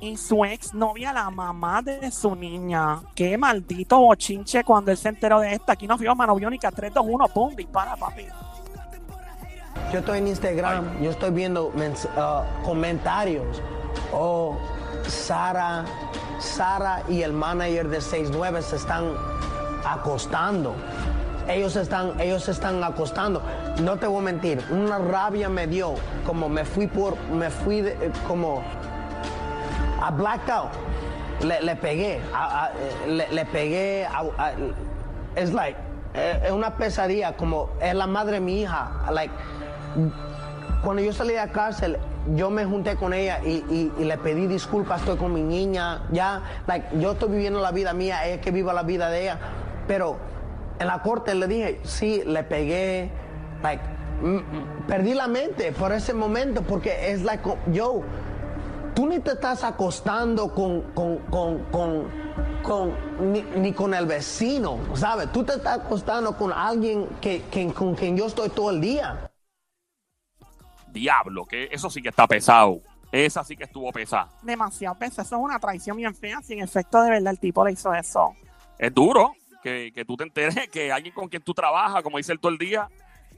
y 0.00 0.16
su 0.16 0.44
ex 0.44 0.74
novia, 0.74 1.12
la 1.12 1.30
mamá 1.30 1.80
de 1.80 2.10
su 2.10 2.34
niña. 2.34 3.00
Qué 3.14 3.38
maldito 3.38 3.98
bochinche 3.98 4.64
cuando 4.64 4.90
él 4.90 4.96
se 4.96 5.08
enteró 5.08 5.40
de 5.40 5.54
esto. 5.54 5.72
Aquí 5.72 5.86
nos 5.86 6.00
vio 6.00 6.14
mano 6.14 6.34
biónica 6.34 6.70
3, 6.70 6.92
2, 6.92 7.06
1, 7.08 7.28
pum, 7.28 7.54
dispara, 7.54 7.96
papi. 7.96 8.26
Yo 9.92 10.00
estoy 10.00 10.18
en 10.18 10.28
Instagram, 10.28 11.00
yo 11.00 11.10
estoy 11.10 11.30
viendo 11.30 11.72
ah, 12.16 12.44
comentarios. 12.64 13.62
Oh, 14.12 14.58
Sara, 15.06 15.84
Sara 16.38 17.02
y 17.08 17.22
el 17.22 17.32
manager 17.32 17.88
de 17.88 18.00
69 18.00 18.62
se 18.62 18.76
están 18.76 19.14
acostando. 19.84 20.74
Ellos 21.48 21.76
están, 21.76 22.20
ellos 22.20 22.48
están 22.48 22.82
acostando. 22.84 23.42
No 23.82 23.96
te 23.96 24.06
voy 24.06 24.18
a 24.18 24.22
mentir, 24.22 24.62
una 24.70 24.98
rabia 24.98 25.48
me 25.48 25.66
dio, 25.66 25.94
como 26.26 26.48
me 26.48 26.64
fui 26.64 26.86
por, 26.86 27.16
me 27.30 27.48
fui 27.50 27.78
eh, 27.80 27.96
como 28.26 28.62
a 30.02 30.10
blacked 30.10 30.50
out. 30.50 30.70
Le, 31.42 31.60
le 31.62 31.76
pegué, 31.76 32.20
a- 32.34 32.64
a- 32.66 32.70
le, 33.06 33.28
le 33.32 33.44
pegué. 33.46 34.06
es 35.36 35.52
like, 35.54 35.78
eh, 36.14 36.42
es 36.46 36.50
una 36.52 36.76
pesadilla, 36.76 37.36
como 37.36 37.70
es 37.80 37.94
la 37.94 38.06
madre 38.06 38.34
de 38.34 38.40
mi 38.40 38.60
hija. 38.62 38.90
Like, 39.10 39.32
cuando 40.84 41.00
yo 41.02 41.12
salí 41.12 41.30
de 41.30 41.36
la 41.36 41.48
cárcel, 41.48 41.96
yo 42.34 42.50
me 42.50 42.64
junté 42.66 42.96
con 42.96 43.14
ella 43.14 43.40
y, 43.44 43.64
y- 43.70 43.92
y 43.98 44.04
le 44.04 44.18
pedí 44.18 44.46
disculpas, 44.48 45.00
estoy 45.00 45.16
con 45.16 45.32
mi 45.32 45.42
niña, 45.42 46.02
ya, 46.10 46.42
like, 46.66 46.88
yo 46.98 47.12
estoy 47.12 47.30
viviendo 47.30 47.60
la 47.60 47.70
vida 47.70 47.92
mía, 47.94 48.26
ella 48.26 48.40
que 48.40 48.50
viva 48.50 48.72
la 48.74 48.82
vida 48.82 49.08
de 49.08 49.22
ella, 49.22 49.38
pero 49.86 50.16
en 50.78 50.86
la 50.86 51.02
corte 51.02 51.34
le 51.34 51.46
dije, 51.46 51.80
sí, 51.84 52.22
le 52.24 52.42
pegué, 52.44 53.10
like, 53.62 53.82
mm, 54.22 54.36
mm, 54.36 54.86
perdí 54.86 55.14
la 55.14 55.28
mente 55.28 55.72
por 55.72 55.92
ese 55.92 56.14
momento, 56.14 56.62
porque 56.62 57.10
es 57.10 57.22
like, 57.22 57.42
yo, 57.72 58.02
tú 58.94 59.06
ni 59.06 59.18
te 59.20 59.32
estás 59.32 59.64
acostando 59.64 60.54
con, 60.54 60.82
con, 60.92 61.18
con, 61.30 61.58
con, 61.70 62.06
con- 62.62 63.32
ni, 63.32 63.42
ni 63.42 63.72
con 63.72 63.94
el 63.94 64.06
vecino, 64.06 64.78
¿sabes? 64.94 65.32
Tú 65.32 65.44
te 65.44 65.52
estás 65.54 65.78
acostando 65.80 66.36
con 66.36 66.52
alguien 66.52 67.06
que, 67.20 67.42
que- 67.50 67.72
con 67.72 67.94
quien 67.94 68.16
yo 68.16 68.26
estoy 68.26 68.48
todo 68.50 68.70
el 68.70 68.80
día. 68.80 69.30
Diablo, 70.92 71.44
que 71.44 71.68
eso 71.70 71.90
sí 71.90 72.00
que 72.02 72.08
está 72.08 72.26
pesado. 72.26 72.80
Esa 73.10 73.42
sí 73.42 73.56
que 73.56 73.64
estuvo 73.64 73.90
pesada. 73.92 74.30
Demasiado 74.42 74.94
veces. 74.96 75.18
Eso 75.26 75.36
es 75.36 75.42
una 75.42 75.58
traición 75.58 75.96
bien 75.96 76.14
fea. 76.14 76.42
Si 76.42 76.52
en 76.54 76.60
efecto 76.60 77.00
de 77.02 77.10
verdad 77.10 77.32
el 77.32 77.38
tipo 77.38 77.64
le 77.64 77.72
hizo 77.72 77.92
eso. 77.94 78.34
Es 78.78 78.92
duro 78.92 79.32
que, 79.62 79.92
que 79.94 80.04
tú 80.04 80.16
te 80.16 80.24
enteres 80.24 80.68
que 80.68 80.92
alguien 80.92 81.14
con 81.14 81.28
quien 81.28 81.42
tú 81.42 81.54
trabajas, 81.54 82.02
como 82.02 82.18
dice 82.18 82.32
él 82.32 82.40
todo 82.40 82.52
el 82.52 82.58
día, 82.58 82.88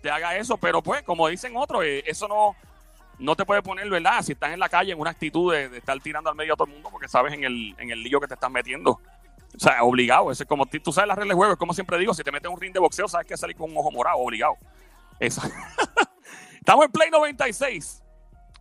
te 0.01 0.11
haga 0.11 0.37
eso. 0.37 0.57
Pero 0.57 0.83
pues, 0.83 1.03
como 1.03 1.29
dicen 1.29 1.57
otros, 1.57 1.85
eh, 1.85 2.03
eso 2.07 2.29
no, 2.29 2.55
no 3.19 3.37
te 3.37 3.45
puede 3.45 3.63
poner, 3.63 3.89
¿verdad? 3.89 4.23
Si 4.23 4.33
estás 4.33 4.53
en 4.53 4.61
la 4.61 4.69
calle 4.69 4.93
en 4.93 5.01
una 5.01 5.11
actitud 5.11 5.53
de, 5.53 5.77
estar 5.77 5.99
tirando 6.01 6.31
al 6.31 6.37
medio 6.37 6.55
a 6.55 6.57
todo 6.57 6.67
el 6.67 6.75
mundo 6.75 6.89
porque 6.91 7.09
sabes 7.09 7.33
en 7.33 7.45
el, 7.45 7.75
en 7.79 7.91
el 7.91 8.03
lío 8.03 8.21
que 8.21 8.27
te 8.27 8.35
estás 8.35 8.51
metiendo. 8.51 8.93
O 8.93 9.59
sea, 9.59 9.83
obligado. 9.83 10.31
Eso 10.31 10.43
es 10.43 10.49
como, 10.49 10.67
tú 10.67 10.93
sabes 10.93 11.09
las 11.09 11.17
reglas 11.17 11.35
de 11.35 11.39
juego, 11.39 11.53
es 11.53 11.59
como 11.59 11.75
siempre 11.75 11.99
digo, 11.99 12.15
si 12.15 12.23
te 12.23 12.33
metes 12.33 12.51
un 12.51 12.61
ring 12.61 12.73
de 12.73 12.81
boxeo, 12.81 13.09
sabes 13.09 13.27
que 13.27 13.37
salir 13.37 13.57
con 13.57 13.71
un 13.71 13.77
ojo 13.77 13.91
morado, 13.91 14.19
obligado. 14.19 14.55
Estamos 15.21 16.85
en 16.87 16.93
Play 16.93 17.11
96. 17.11 18.03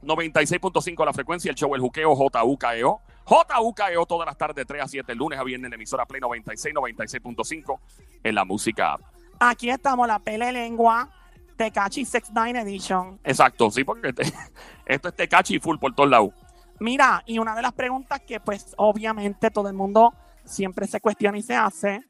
96.5 0.01 1.05
la 1.05 1.13
frecuencia, 1.13 1.49
el 1.51 1.55
show 1.55 1.73
El 1.75 1.81
Juqueo, 1.81 2.15
JUKEO. 2.15 3.01
JUKEO 3.29 4.05
todas 4.07 4.25
las 4.25 4.37
tardes, 4.37 4.65
3 4.65 4.83
a 4.83 4.87
7, 4.87 5.13
lunes 5.15 5.37
a 5.39 5.43
viernes 5.43 5.65
en 5.65 5.71
la 5.71 5.75
emisora 5.75 6.05
Play 6.05 6.19
96, 6.19 6.73
96.5 6.73 7.79
en 8.23 8.35
la 8.35 8.43
música. 8.43 8.97
Aquí 9.39 9.69
estamos, 9.69 10.07
la 10.07 10.19
pele 10.19 10.51
lengua. 10.51 11.09
Tecachi 11.55 12.05
69 12.05 12.61
Edition. 12.61 13.19
Exacto, 13.23 13.69
sí, 13.69 13.83
porque 13.83 14.13
te- 14.13 14.23
esto 14.85 15.09
es 15.09 15.15
tecachi 15.15 15.59
full 15.59 15.77
por 15.77 15.93
todos 15.93 16.09
lados. 16.09 16.31
Mira, 16.79 17.21
y 17.25 17.37
una 17.37 17.53
de 17.55 17.61
las 17.61 17.73
preguntas 17.73 18.21
que 18.21 18.39
pues 18.39 18.73
obviamente 18.77 19.51
todo 19.51 19.67
el 19.67 19.73
mundo 19.75 20.13
siempre 20.45 20.87
se 20.87 21.01
cuestiona 21.01 21.37
y 21.37 21.41
se 21.43 21.53
hace 21.55 22.01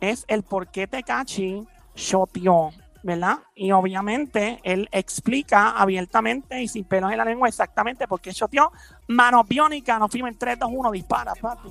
es 0.00 0.24
el 0.26 0.42
por 0.42 0.68
qué 0.68 0.88
Tecachi 0.88 1.64
shoteó, 1.94 2.70
¿verdad? 3.06 3.38
Y 3.54 3.70
obviamente 3.70 4.58
él 4.64 4.88
explica 4.90 5.70
abiertamente 5.70 6.60
y 6.60 6.66
sin 6.66 6.84
pelos 6.84 7.12
en 7.12 7.18
la 7.18 7.24
lengua 7.24 7.46
exactamente 7.46 8.08
por 8.08 8.20
qué 8.20 8.32
shoteó. 8.32 8.72
Mano 9.06 9.44
biónica, 9.44 9.96
nos 9.96 10.10
fuimos 10.10 10.32
en 10.32 10.38
3, 10.38 10.58
2, 10.58 10.70
1, 10.72 10.90
dispara, 10.90 11.32
papi. 11.40 11.68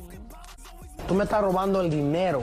Tú 1.05 1.13
me 1.13 1.25
estás 1.25 1.41
robando 1.41 1.81
el 1.81 1.89
dinero. 1.89 2.41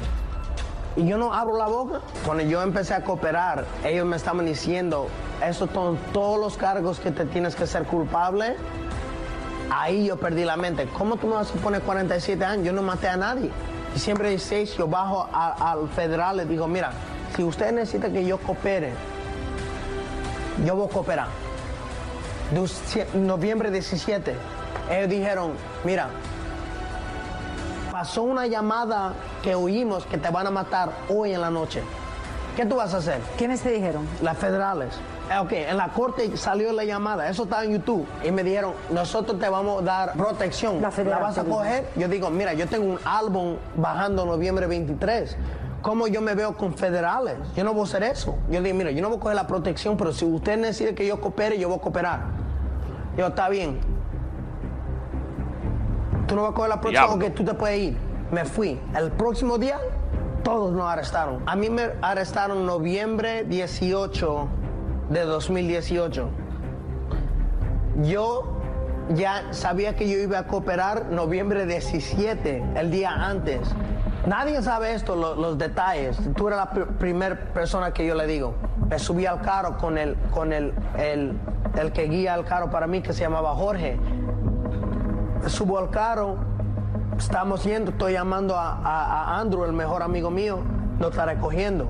Y 0.95 1.07
yo 1.07 1.17
no 1.17 1.33
abro 1.33 1.57
la 1.57 1.69
boca. 1.69 2.01
Cuando 2.27 2.45
yo 2.45 2.63
empecé 2.63 2.93
a 2.93 3.03
cooperar, 3.03 3.65
ellos 3.83 4.05
me 4.05 4.17
estaban 4.17 4.45
diciendo, 4.45 5.09
esos 5.43 5.71
son 5.71 5.97
todos 6.13 6.39
los 6.39 6.59
cargos 6.59 7.01
que 7.01 7.11
te 7.11 7.25
tienes 7.25 7.57
que 7.57 7.67
ser 7.67 7.85
culpable. 7.85 8.57
Ahí 9.71 10.05
yo 10.05 10.19
perdí 10.19 10.45
la 10.45 10.59
mente. 10.59 10.87
¿Cómo 10.99 11.17
tú 11.17 11.29
me 11.29 11.37
vas 11.37 11.51
a 11.51 11.55
poner 11.55 11.81
47 11.81 12.45
años? 12.45 12.67
Yo 12.67 12.75
no 12.75 12.83
maté 12.83 13.09
a 13.09 13.17
nadie. 13.17 13.51
Y 13.97 13.99
siempre 13.99 14.29
dice, 14.29 14.67
yo 14.67 14.87
bajo 14.87 15.31
al 15.33 15.89
federal, 15.89 16.37
le 16.37 16.45
digo, 16.45 16.69
mira, 16.69 16.93
si 17.37 17.43
usted 17.43 17.73
necesita 17.73 18.11
que 18.11 18.25
yo 18.25 18.39
coopere, 18.39 18.93
yo 20.65 20.77
voy 20.77 20.87
a 20.87 20.93
cooperar. 20.93 21.29
De 22.53 23.19
noviembre 23.19 23.71
17, 23.71 24.35
ellos 24.91 25.09
dijeron, 25.09 25.53
mira, 25.85 26.09
pasó 27.91 28.23
una 28.23 28.47
llamada 28.47 29.15
que 29.43 29.55
oímos 29.55 30.05
que 30.05 30.19
te 30.19 30.29
van 30.29 30.47
a 30.47 30.51
matar 30.51 30.91
hoy 31.09 31.33
en 31.33 31.41
la 31.41 31.51
noche. 31.51 31.83
¿Qué 32.57 32.67
tú 32.67 32.77
vas 32.77 32.93
a 32.93 32.99
hacer? 32.99 33.21
¿Quiénes 33.39 33.63
te 33.63 33.71
dijeron? 33.71 34.07
Las 34.21 34.37
federales. 34.37 34.95
Eh, 35.31 35.39
Ok, 35.39 35.53
en 35.53 35.79
la 35.79 35.89
corte 35.89 36.37
salió 36.37 36.73
la 36.73 36.85
llamada, 36.85 37.29
eso 37.31 37.45
estaba 37.45 37.65
en 37.65 37.73
YouTube. 37.73 38.07
Y 38.23 38.31
me 38.31 38.45
dijeron, 38.45 38.75
nosotros 38.91 39.39
te 39.39 39.49
vamos 39.49 39.81
a 39.81 39.85
dar 39.85 40.13
protección. 40.13 40.83
La 40.83 40.91
¿La, 40.91 41.19
vas 41.19 41.39
a 41.39 41.45
coger? 41.45 41.89
Yo 41.97 42.09
digo, 42.09 42.29
mira, 42.29 42.53
yo 42.53 42.67
tengo 42.67 42.85
un 42.85 42.99
álbum 43.05 43.57
bajando 43.77 44.27
noviembre 44.27 44.67
23. 44.67 45.37
¿Cómo 45.83 46.07
yo 46.07 46.21
me 46.21 46.35
veo 46.35 46.57
con 46.57 46.75
federales? 46.75 47.37
Yo 47.57 47.65
no 47.65 47.73
voy 47.73 47.83
a 47.83 47.85
hacer 47.85 48.05
eso. 48.05 48.37
Yo 48.49 48.63
digo, 48.63 48.77
mira, 48.77 48.93
yo 48.93 49.03
no 49.03 49.09
voy 49.09 49.19
a 49.19 49.21
coger 49.21 49.37
la 49.37 49.47
protección, 49.49 49.97
pero 49.97 50.13
si 50.13 50.25
usted 50.25 50.57
necesita 50.57 50.95
que 50.95 51.07
yo 51.07 51.21
coopere, 51.21 51.59
yo 51.59 51.69
voy 51.69 51.79
a 51.79 51.81
cooperar. 51.81 52.21
Yo, 53.17 53.27
está 53.27 53.49
bien. 53.49 53.81
Tú 56.29 56.37
no 56.37 56.43
vas 56.43 56.53
a 56.53 56.55
coger 56.55 56.69
la 56.71 56.81
protección, 56.81 57.23
ok, 57.23 57.35
tú 57.35 57.45
te 57.45 57.55
puedes 57.55 57.79
ir. 57.79 57.97
Me 58.31 58.45
fui. 58.45 58.81
El 58.97 59.11
próximo 59.11 59.59
día, 59.59 59.79
todos 60.45 60.73
nos 60.73 60.89
arrestaron. 60.89 61.43
A 61.47 61.57
mí 61.57 61.69
me 61.69 61.91
arrestaron 62.01 62.65
noviembre 62.65 63.45
18 63.45 64.49
de 65.11 65.21
2018. 65.25 66.29
Yo 68.05 68.57
ya 69.15 69.53
sabía 69.53 69.97
que 69.97 70.09
yo 70.09 70.17
iba 70.19 70.39
a 70.39 70.47
cooperar 70.47 71.07
noviembre 71.07 71.67
17, 71.67 72.63
el 72.77 72.91
día 72.91 73.11
antes. 73.11 73.61
Nadie 74.27 74.63
sabe 74.63 74.95
esto, 74.95 75.17
lo- 75.17 75.35
los 75.35 75.59
detalles. 75.59 76.17
Tú 76.37 76.47
eres 76.49 76.59
la 76.59 76.71
primera 76.71 77.35
persona 77.53 77.93
que 77.93 78.07
yo 78.07 78.15
le 78.15 78.27
digo. 78.27 78.55
Me 78.89 78.99
subí 78.99 79.27
al 79.27 79.41
carro 79.41 79.77
con, 79.79 79.99
el, 79.99 80.17
con 80.31 80.53
el, 80.53 80.73
el, 80.97 81.37
el 81.77 81.93
que 81.93 82.05
guía 82.05 82.35
el 82.37 82.45
carro 82.45 82.71
para 82.71 82.87
mí, 82.87 83.03
que 83.03 83.13
se 83.13 83.23
llamaba 83.23 83.55
Jorge. 83.55 83.99
Subo 85.49 85.79
al 85.79 85.91
carro, 85.91 86.37
estamos 87.19 87.65
yendo, 87.65 87.91
estoy 87.91 88.13
llamando 88.13 88.55
a, 88.57 89.39
Andrew, 89.41 89.65
el 89.65 89.73
mejor 89.73 90.03
amigo 90.05 90.31
mío, 90.31 90.61
lo 91.01 91.09
está 91.09 91.27
recogiendo. 91.27 91.89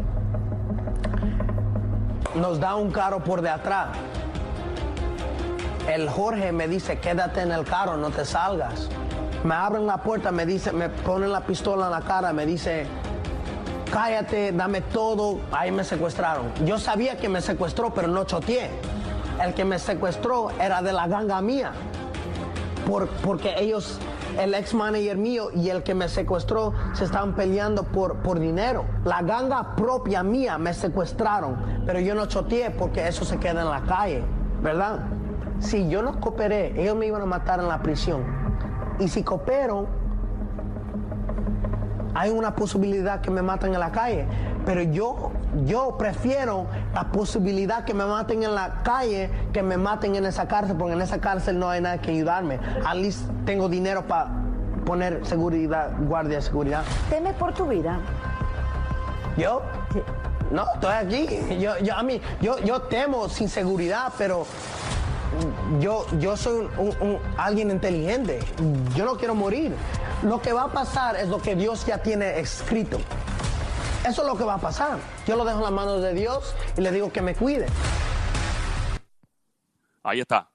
Nos 2.34 2.58
da 2.60 2.76
un 2.76 2.90
carro 2.90 3.20
por 3.22 3.42
de 3.42 3.50
atrás. 3.50 3.88
El 5.86 6.08
Jorge 6.08 6.50
me 6.52 6.66
dice, 6.66 6.98
quédate 6.98 7.42
en 7.42 7.52
el 7.52 7.64
carro, 7.64 7.98
no 7.98 8.08
te 8.08 8.24
salgas. 8.24 8.88
Me 9.44 9.54
abren 9.54 9.86
la 9.86 9.98
puerta, 9.98 10.30
me 10.30 10.46
dice, 10.46 10.72
me 10.72 10.88
ponen 10.88 11.32
la 11.32 11.40
pistola 11.40 11.86
en 11.86 11.90
la 11.92 12.00
cara, 12.02 12.32
me 12.32 12.46
dice, 12.46 12.86
cállate, 13.90 14.52
dame 14.52 14.80
todo. 14.82 15.40
Ahí 15.50 15.70
me 15.72 15.84
secuestraron. 15.84 16.46
Yo 16.64 16.78
sabía 16.78 17.16
que 17.16 17.28
me 17.28 17.40
secuestró, 17.40 17.92
pero 17.92 18.08
no 18.08 18.24
choteé. 18.24 18.70
El 19.44 19.54
que 19.54 19.64
me 19.64 19.78
secuestró 19.78 20.50
era 20.60 20.82
de 20.82 20.92
la 20.92 21.08
ganga 21.08 21.40
mía 21.40 21.72
por- 22.86 23.08
porque 23.08 23.54
ellos, 23.58 23.98
el 24.38 24.54
ex 24.54 24.74
manager 24.74 25.16
mío 25.16 25.50
y 25.54 25.70
el 25.70 25.82
que 25.82 25.94
me 25.94 26.08
secuestró, 26.08 26.72
se 26.92 27.04
estaban 27.04 27.34
peleando 27.34 27.82
por, 27.84 28.16
por 28.18 28.38
dinero. 28.38 28.84
La 29.04 29.22
ganga 29.22 29.74
propia 29.74 30.22
mía 30.22 30.58
me 30.58 30.72
secuestraron, 30.74 31.82
pero 31.86 31.98
yo 31.98 32.14
no 32.14 32.26
choteé 32.26 32.70
porque 32.70 33.08
eso 33.08 33.24
se 33.24 33.38
queda 33.38 33.62
en 33.62 33.70
la 33.70 33.80
calle, 33.82 34.22
¿verdad? 34.62 35.00
Si 35.58 35.88
yo 35.88 36.02
no 36.02 36.20
cooperé, 36.20 36.80
ellos 36.80 36.94
me 36.96 37.06
iban 37.06 37.22
a 37.22 37.26
matar 37.26 37.58
en 37.60 37.68
la 37.68 37.82
prisión. 37.82 38.41
Y 39.02 39.08
si 39.08 39.24
coopero, 39.24 39.88
hay 42.14 42.30
una 42.30 42.54
posibilidad 42.54 43.20
que 43.20 43.32
me 43.32 43.42
maten 43.42 43.74
en 43.74 43.80
la 43.80 43.90
calle. 43.90 44.26
Pero 44.64 44.82
yo, 44.82 45.32
yo 45.64 45.96
prefiero 45.98 46.66
la 46.94 47.10
posibilidad 47.10 47.84
que 47.84 47.94
me 47.94 48.04
maten 48.04 48.44
en 48.44 48.54
la 48.54 48.82
calle 48.84 49.28
que 49.52 49.60
me 49.60 49.76
maten 49.76 50.14
en 50.14 50.24
esa 50.24 50.46
cárcel, 50.46 50.76
porque 50.76 50.94
en 50.94 51.02
esa 51.02 51.20
cárcel 51.20 51.58
no 51.58 51.68
hay 51.68 51.80
nadie 51.80 52.00
que 52.00 52.12
ayudarme. 52.12 52.60
At 52.86 52.94
least 52.94 53.22
tengo 53.44 53.68
dinero 53.68 54.06
para 54.06 54.30
poner 54.86 55.26
seguridad, 55.26 55.90
guardia 55.98 56.36
de 56.36 56.42
seguridad. 56.42 56.84
¿Temes 57.10 57.34
por 57.34 57.52
tu 57.54 57.66
vida? 57.66 57.98
¿Yo? 59.36 59.62
No, 60.52 60.64
estoy 60.74 60.92
aquí. 60.92 61.58
Yo, 61.58 61.76
yo, 61.78 61.96
a 61.96 62.04
mí, 62.04 62.20
yo, 62.40 62.58
yo 62.58 62.82
temo 62.82 63.28
sin 63.28 63.48
seguridad, 63.48 64.12
pero 64.16 64.46
yo, 65.80 66.06
yo 66.18 66.36
soy 66.36 66.68
un- 66.76 66.96
un- 67.00 67.18
alguien 67.36 67.70
inteligente. 67.70 68.40
Yo 68.94 69.04
no 69.04 69.16
quiero 69.16 69.34
morir. 69.34 69.74
Lo 70.22 70.40
que 70.40 70.52
va 70.52 70.64
a 70.64 70.68
pasar 70.72 71.16
es 71.16 71.28
lo 71.28 71.40
que 71.40 71.54
Dios 71.56 71.84
ya 71.86 71.98
tiene 71.98 72.38
escrito. 72.38 72.98
Eso 74.06 74.22
es 74.22 74.28
lo 74.28 74.36
que 74.36 74.44
va 74.44 74.54
a 74.54 74.58
pasar. 74.58 74.98
Yo 75.26 75.36
lo 75.36 75.44
dejo 75.44 75.58
en 75.58 75.64
las 75.64 75.72
manos 75.72 76.02
de 76.02 76.12
Dios 76.14 76.54
y 76.76 76.80
le 76.80 76.90
digo 76.92 77.12
que 77.12 77.22
me 77.22 77.34
cuide. 77.34 77.66
Ahí 80.02 80.20
está. 80.20 80.51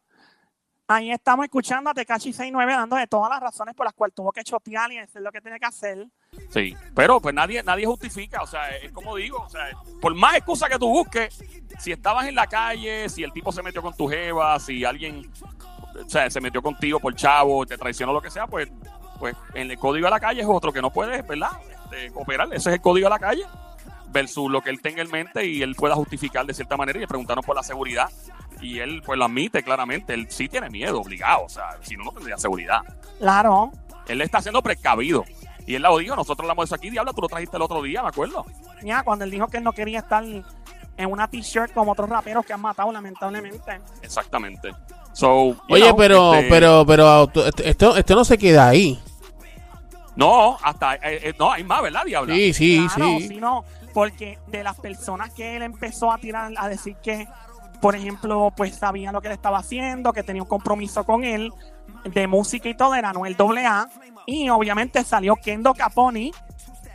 Ahí 0.90 1.12
estamos 1.12 1.44
escuchando 1.44 1.90
a 1.90 1.94
Tecachi 1.94 2.32
69 2.32 2.72
dando 2.72 2.96
de 2.96 3.08
todas 3.08 3.30
las 3.30 3.42
razones 3.42 3.76
por 3.76 3.86
las 3.86 3.94
cuales 3.94 4.16
tuvo 4.16 4.32
que 4.32 4.42
chotear 4.42 4.90
y 4.94 4.98
hacer 4.98 5.22
lo 5.22 5.34
que 5.34 5.42
tiene 5.42 5.60
que 5.60 5.66
hacer. 5.66 6.08
Sí, 6.50 6.78
pero 6.96 7.20
pues 7.20 7.36
nadie, 7.36 7.62
nadie 7.62 7.86
justifica, 7.86 8.42
o 8.42 8.48
sea, 8.48 8.70
es 8.78 8.94
como 8.94 9.18
digo, 9.18 9.38
o 9.38 9.50
sea, 9.50 9.70
por 10.00 10.16
más 10.16 10.38
excusa 10.38 10.70
que 10.70 10.80
tú 10.80 10.88
busques, 10.88 11.44
si 11.78 11.92
estabas 11.92 12.28
en 12.28 12.36
la 12.36 12.48
calle, 12.48 13.10
si 13.10 13.22
el 13.22 13.34
tipo 13.34 13.52
se 13.52 13.62
metió 13.62 13.82
con 13.82 13.98
tu 13.98 14.08
jeva, 14.08 14.58
si 14.62 14.86
alguien, 14.86 15.30
o 16.06 16.10
sea, 16.10 16.30
se 16.30 16.40
metió 16.40 16.62
contigo 16.62 17.02
por 17.02 17.14
chavo, 17.16 17.66
te 17.66 17.78
traicionó 17.78 18.14
lo 18.14 18.22
que 18.22 18.32
sea, 18.32 18.48
pues, 18.48 18.70
pues 19.20 19.36
en 19.56 19.70
el 19.70 19.78
código 19.78 20.06
de 20.06 20.12
la 20.12 20.22
calle 20.22 20.40
es 20.40 20.48
otro 20.48 20.72
que 20.72 20.82
no 20.82 20.90
puedes, 20.90 21.28
¿verdad? 21.28 21.52
Este, 21.84 22.12
cooperar, 22.12 22.48
ese 22.54 22.70
es 22.70 22.76
el 22.76 22.82
código 22.82 23.08
de 23.08 23.14
la 23.14 23.20
calle, 23.20 23.44
versus 24.08 24.50
lo 24.50 24.62
que 24.62 24.70
él 24.70 24.82
tenga 24.82 25.02
en 25.02 25.12
mente 25.12 25.46
y 25.46 25.62
él 25.62 25.76
pueda 25.76 25.96
justificar 25.96 26.46
de 26.46 26.54
cierta 26.54 26.78
manera 26.78 26.98
y 26.98 27.02
le 27.02 27.08
preguntaron 27.08 27.44
por 27.44 27.58
la 27.58 27.64
seguridad 27.64 28.10
y 28.62 28.80
él 28.80 29.02
pues 29.06 29.18
lo 29.18 29.26
admite 29.26 29.64
claramente, 29.64 30.14
él 30.14 30.28
sí 30.30 30.48
tiene 30.50 30.70
miedo, 30.70 31.00
obligado, 31.02 31.46
o 31.46 31.50
sea, 31.50 31.78
si 31.82 31.96
no, 31.96 32.06
no 32.06 32.12
tendría 32.12 32.38
seguridad. 32.38 32.80
Claro. 33.20 33.72
Él 34.08 34.22
está 34.22 34.42
siendo 34.42 34.62
precavido. 34.62 35.26
Y 35.66 35.76
él 35.76 35.82
lo 35.82 35.98
dijo, 35.98 36.16
nosotros 36.16 36.46
hablamos 36.46 36.64
de 36.64 36.66
eso 36.68 36.76
aquí, 36.76 36.90
Diablo, 36.90 37.14
tú 37.14 37.22
lo 37.22 37.28
trajiste 37.28 37.58
el 37.58 37.62
otro 37.64 37.82
día, 37.82 38.02
me 38.02 38.08
acuerdo. 38.10 38.46
Ya, 38.84 39.04
cuando 39.04 39.26
él 39.26 39.32
dijo 39.32 39.48
que 39.48 39.58
él 39.58 39.64
no 39.64 39.74
quería 39.74 40.00
estar 40.00 40.24
en 40.24 41.12
una 41.12 41.28
t-shirt 41.28 41.74
como 41.74 41.92
otros 41.92 42.10
raperos 42.10 42.46
que 42.46 42.54
han 42.54 42.62
matado, 42.62 42.92
lamentablemente. 42.92 43.82
Exactamente. 44.02 44.72
So, 45.12 45.56
Oye, 45.70 45.84
know, 45.88 45.98
pero, 45.98 46.34
este, 46.36 46.50
pero, 46.50 46.86
pero, 46.86 47.32
esto, 47.64 47.98
esto 47.98 48.16
no 48.16 48.24
se 48.24 48.38
queda 48.38 48.70
ahí. 48.70 48.98
No, 50.16 50.58
hasta. 50.64 50.96
eh, 50.96 51.00
eh, 51.30 51.34
no, 51.38 51.52
hay 51.52 51.64
más, 51.64 51.82
¿verdad, 51.82 52.04
Diabla? 52.06 52.34
Sí, 52.34 52.54
sí, 52.54 52.88
Claro, 52.96 53.18
sí. 53.20 53.28
si 53.28 53.36
no, 53.36 53.64
porque 53.94 54.40
de 54.48 54.64
las 54.64 54.80
personas 54.80 55.32
que 55.34 55.56
él 55.58 55.64
empezó 55.64 56.12
a 56.12 56.18
tirar, 56.18 56.52
a 56.58 56.70
decir 56.70 56.96
que, 57.04 57.28
por 57.82 57.96
ejemplo, 57.96 58.52
pues 58.56 58.76
sabían 58.76 59.14
lo 59.14 59.22
que 59.22 59.28
él 59.28 59.34
estaba 59.34 59.60
haciendo, 59.60 60.14
que 60.14 60.24
tenía 60.24 60.42
un 60.42 60.48
compromiso 60.48 61.06
con 61.06 61.24
él 61.24 61.52
de 62.04 62.28
música 62.28 62.70
y 62.70 62.76
todo, 62.76 62.96
era 62.96 63.10
Anuel 63.10 63.36
AA. 63.40 63.90
Y 64.26 64.50
obviamente 64.50 65.04
salió 65.04 65.36
Kendo 65.36 65.74
Caponi 65.74 66.32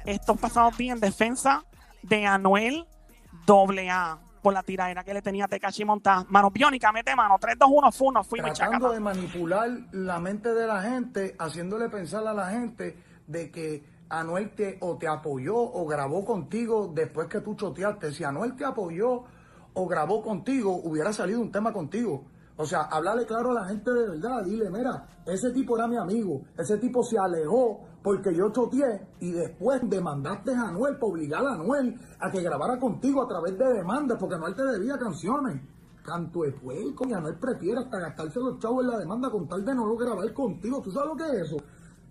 estos 0.04 0.38
pasados 0.38 0.76
días 0.76 0.96
en 0.96 1.00
defensa 1.00 1.64
de 2.02 2.26
Anuel 2.26 2.86
AA 3.48 4.18
por 4.42 4.52
la 4.52 4.62
tiradera 4.62 5.04
que 5.04 5.14
le 5.14 5.22
tenía 5.22 5.44
a 5.44 5.48
Tekashi 5.48 5.84
montada. 5.84 6.26
Mano 6.28 6.50
biónica, 6.50 6.90
mete 6.90 7.14
mano. 7.14 7.38
3, 7.40 7.56
2, 7.58 7.68
1, 7.72 7.92
fu, 7.92 8.12
no 8.12 8.24
fuimos 8.24 8.52
tratando 8.52 8.90
de 8.90 9.00
manipular 9.00 9.70
la 9.92 10.18
mente 10.18 10.52
de 10.52 10.66
la 10.66 10.82
gente, 10.82 11.36
haciéndole 11.38 11.88
pensar 11.88 12.26
a 12.26 12.34
la 12.34 12.50
gente 12.50 12.98
de 13.26 13.50
que 13.50 13.84
Anuel 14.08 14.50
te 14.50 14.78
o 14.80 14.98
te 14.98 15.06
apoyó 15.06 15.56
o 15.56 15.86
grabó 15.86 16.24
contigo 16.24 16.90
después 16.92 17.28
que 17.28 17.40
tú 17.40 17.54
choteaste. 17.54 18.12
Si 18.12 18.24
Anuel 18.24 18.56
te 18.56 18.64
apoyó 18.64 19.24
o 19.74 19.86
grabó 19.86 20.22
contigo, 20.22 20.80
hubiera 20.84 21.12
salido 21.12 21.40
un 21.40 21.50
tema 21.50 21.72
contigo. 21.72 22.24
O 22.56 22.66
sea, 22.66 22.82
hablarle 22.82 23.24
claro 23.24 23.52
a 23.52 23.54
la 23.54 23.64
gente 23.64 23.90
de 23.90 24.10
verdad, 24.10 24.44
dile, 24.44 24.70
mira, 24.70 25.06
ese 25.26 25.50
tipo 25.52 25.76
era 25.76 25.88
mi 25.88 25.96
amigo, 25.96 26.42
ese 26.58 26.76
tipo 26.78 27.02
se 27.02 27.18
alejó 27.18 27.80
porque 28.02 28.34
yo 28.34 28.50
choteé 28.50 29.08
y 29.20 29.30
después 29.30 29.80
demandaste 29.88 30.54
a 30.54 30.68
Anuel 30.68 30.94
para 30.96 31.12
obligar 31.12 31.44
a 31.46 31.54
Anuel 31.54 31.98
a 32.20 32.30
que 32.30 32.42
grabara 32.42 32.78
contigo 32.78 33.22
a 33.22 33.28
través 33.28 33.56
de 33.56 33.72
demandas 33.72 34.18
porque 34.18 34.34
Anuel 34.34 34.54
te 34.54 34.64
debía 34.64 34.98
canciones. 34.98 35.62
Canto 36.04 36.42
de 36.42 36.50
puerco, 36.52 37.06
y 37.08 37.12
Anuel 37.12 37.36
prefiere 37.38 37.78
hasta 37.78 38.00
gastarse 38.00 38.40
los 38.40 38.58
chavos 38.58 38.84
en 38.84 38.90
la 38.90 38.98
demanda 38.98 39.30
con 39.30 39.46
tal 39.46 39.64
de 39.64 39.72
no 39.72 39.86
lo 39.86 39.96
grabar 39.96 40.32
contigo. 40.34 40.82
¿Tú 40.82 40.90
sabes 40.90 41.10
lo 41.10 41.16
que 41.16 41.24
es 41.24 41.46
eso? 41.46 41.56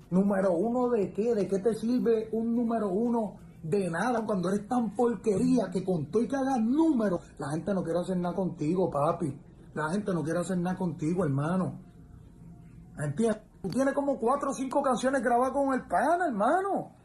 Número 0.09 0.53
uno 0.53 0.89
de 0.89 1.11
qué? 1.11 1.35
¿De 1.35 1.45
qué 1.45 1.59
te 1.59 1.73
sirve 1.75 2.29
un 2.31 2.55
número 2.55 2.87
uno? 2.87 3.35
De 3.63 3.89
nada, 3.89 4.25
cuando 4.25 4.49
eres 4.49 4.67
tan 4.67 4.95
porquería 4.95 5.69
que 5.71 5.83
con 5.83 6.07
todo 6.09 6.23
y 6.23 6.27
que 6.27 6.35
hagas 6.35 6.59
números, 6.59 7.21
la 7.37 7.51
gente 7.51 7.73
no 7.73 7.83
quiere 7.83 7.99
hacer 7.99 8.17
nada 8.17 8.35
contigo, 8.35 8.89
papi. 8.89 9.37
La 9.75 9.89
gente 9.89 10.13
no 10.13 10.23
quiere 10.23 10.39
hacer 10.39 10.57
nada 10.57 10.77
contigo, 10.77 11.23
hermano. 11.23 11.79
¿Entiendes? 12.97 13.43
Tú 13.61 13.69
tienes 13.69 13.93
como 13.93 14.17
cuatro 14.19 14.49
o 14.49 14.53
cinco 14.53 14.81
canciones 14.81 15.21
grabadas 15.21 15.53
con 15.53 15.73
el 15.73 15.87
pana, 15.87 16.25
hermano. 16.25 16.95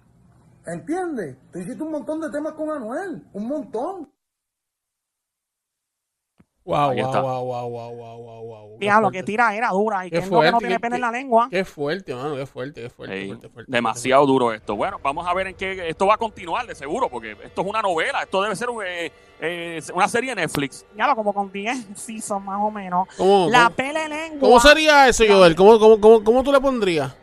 ¿Entiendes? 0.67 1.37
Tú 1.53 1.59
hiciste 1.59 1.83
un 1.83 1.93
montón 1.93 2.21
de 2.21 2.31
temas 2.31 2.55
con 2.55 2.71
Anuel, 2.71 3.27
un 3.35 3.47
montón. 3.47 4.09
Wow, 6.67 6.91
Ahí 6.91 6.97
wow, 7.01 7.07
está. 7.07 7.21
wow, 7.23 7.45
wow, 7.45 7.69
wow, 7.71 7.91
wow, 7.95 8.19
wow, 8.23 8.43
wow. 8.47 8.79
Diablo, 8.79 9.09
Qué 9.11 9.13
que 9.13 9.19
fuerte. 9.21 9.33
tira 9.33 9.55
era 9.57 9.69
dura. 9.71 10.05
Y 10.05 10.11
Qué 10.11 10.21
Kendo 10.21 10.41
que 10.41 10.45
no 10.47 10.51
fuerte, 10.51 10.59
tiene 10.67 10.81
pena 10.81 10.97
en 10.97 11.03
la 11.03 11.11
lengua. 11.13 11.47
Qué 11.49 11.65
fuerte, 11.65 12.15
mano, 12.15 12.35
qué 12.37 12.45
fuerte, 12.45 12.83
qué 12.83 12.91
fuerte, 12.91 13.17
Ey, 13.17 13.27
fuerte, 13.29 13.49
fuerte, 13.49 13.73
demasiado 13.73 14.27
duro 14.27 14.53
esto. 14.53 14.75
Bueno, 14.77 14.99
vamos 15.03 15.27
a 15.27 15.33
ver 15.33 15.47
en 15.47 15.55
qué 15.55 15.89
esto 15.89 16.07
va 16.09 16.15
a 16.15 16.19
continuar 16.19 16.67
de 16.67 16.75
seguro, 16.75 17.09
porque 17.09 17.37
esto 17.45 17.61
es 17.63 17.67
una 17.67 17.81
novela, 17.81 18.23
esto 18.25 18.43
debe 18.43 18.57
ser 18.57 18.69
un, 18.69 18.83
eh, 18.85 19.13
eh, 19.41 19.81
una 19.95 20.09
serie 20.09 20.35
de 20.35 20.43
Netflix. 20.43 20.85
Ya 20.97 21.07
lo 21.07 21.15
como 21.15 21.33
con 21.33 21.51
10 21.53 21.87
seasons 21.95 22.45
más 22.45 22.59
o 22.61 22.71
menos. 22.71 23.07
¿Cómo, 23.17 23.49
La 23.49 23.65
cómo- 23.67 23.77
pele 23.77 24.09
lengua. 24.09 24.41
cómo 24.41 24.61
sería 24.61 25.09
eso, 25.09 25.25
Joel? 25.27 25.55
¿Cómo, 25.55 25.79
cómo, 25.79 26.01
cómo, 26.01 26.25
cómo 26.25 26.43
tú 26.43 26.51
le 26.53 26.61
pondrías? 26.61 27.17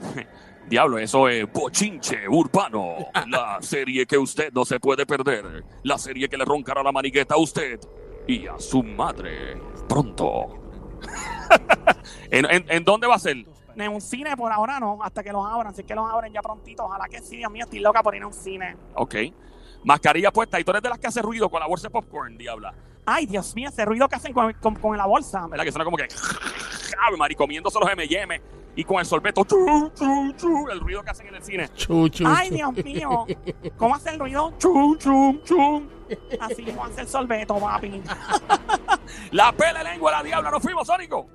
Diablo, 0.68 0.98
eso 0.98 1.28
es 1.28 1.50
Bochinche 1.52 2.28
Urbano, 2.28 2.96
la 3.28 3.58
serie 3.60 4.06
que 4.06 4.16
usted 4.16 4.52
no 4.52 4.64
se 4.64 4.78
puede 4.80 5.04
perder, 5.04 5.64
la 5.82 5.98
serie 5.98 6.28
que 6.28 6.36
le 6.36 6.44
roncará 6.44 6.82
la 6.82 6.92
manigueta 6.92 7.34
a 7.34 7.38
usted 7.38 7.78
y 8.26 8.46
a 8.46 8.58
su 8.58 8.82
madre 8.82 9.60
pronto. 9.88 10.58
¿En, 12.30 12.44
en, 12.50 12.64
en 12.68 12.84
dónde 12.84 13.06
va 13.06 13.16
a 13.16 13.18
ser? 13.18 13.36
En 13.74 13.92
un 13.92 14.00
cine 14.00 14.36
por 14.36 14.52
ahora 14.52 14.78
no, 14.78 14.98
hasta 15.02 15.22
que 15.22 15.32
los 15.32 15.44
abran. 15.46 15.74
Si 15.74 15.80
es 15.80 15.86
que 15.86 15.94
los 15.94 16.10
abren 16.10 16.32
ya 16.32 16.42
prontito. 16.42 16.84
Ojalá 16.84 17.06
que 17.08 17.20
sí, 17.20 17.38
Dios 17.38 17.50
mío, 17.50 17.64
estoy 17.64 17.80
loca 17.80 18.02
por 18.02 18.14
ir 18.14 18.22
a 18.22 18.26
un 18.26 18.32
cine. 18.32 18.76
Ok. 18.94 19.14
Mascarilla 19.84 20.30
puesta 20.30 20.60
y 20.60 20.64
tú 20.64 20.70
eres 20.70 20.82
de 20.82 20.88
las 20.88 20.98
que 20.98 21.06
hace 21.08 21.22
ruido 21.22 21.48
con 21.48 21.60
la 21.60 21.66
bolsa 21.66 21.88
de 21.88 21.90
popcorn, 21.90 22.36
diabla. 22.38 22.74
Ay, 23.04 23.26
Dios 23.26 23.54
mío, 23.56 23.68
ese 23.68 23.84
ruido 23.84 24.08
que 24.08 24.14
hacen 24.14 24.32
con, 24.32 24.52
con, 24.54 24.76
con 24.76 24.96
la 24.96 25.06
bolsa. 25.06 25.46
¿Verdad? 25.48 25.64
Que 25.64 25.72
suena 25.72 25.84
como 25.84 25.96
que. 25.96 26.04
Ave 26.04 27.16
Mari, 27.16 27.34
comiéndose 27.34 27.80
los 27.80 27.90
M&M 27.90 28.40
y 28.76 28.84
con 28.84 29.00
el 29.00 29.06
sorbeto. 29.06 29.44
chu, 29.44 29.90
chu, 29.94 30.32
chu, 30.36 30.68
el 30.70 30.78
ruido 30.78 31.02
que 31.02 31.10
hacen 31.10 31.26
en 31.26 31.34
el 31.34 31.42
cine. 31.42 31.68
Chu, 31.70 32.08
chu, 32.08 32.24
Ay. 32.26 32.50
Dios 32.50 32.72
mío. 32.84 33.26
¿Cómo 33.76 33.96
hace 33.96 34.10
el 34.10 34.20
ruido? 34.20 34.52
Chum, 34.58 34.96
chum, 34.98 35.40
chum. 35.42 35.88
Así 36.40 36.64
como 36.64 36.84
hace 36.84 37.02
el 37.02 37.08
sorbeto, 37.08 37.58
papi. 37.58 38.02
La 39.32 39.52
pele 39.52 39.82
lengua, 39.84 40.10
la 40.12 40.22
diabla. 40.22 40.50
Nos 40.50 40.62
fuimos, 40.62 40.86
Sónico. 40.86 41.28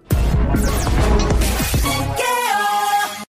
que 2.16 2.67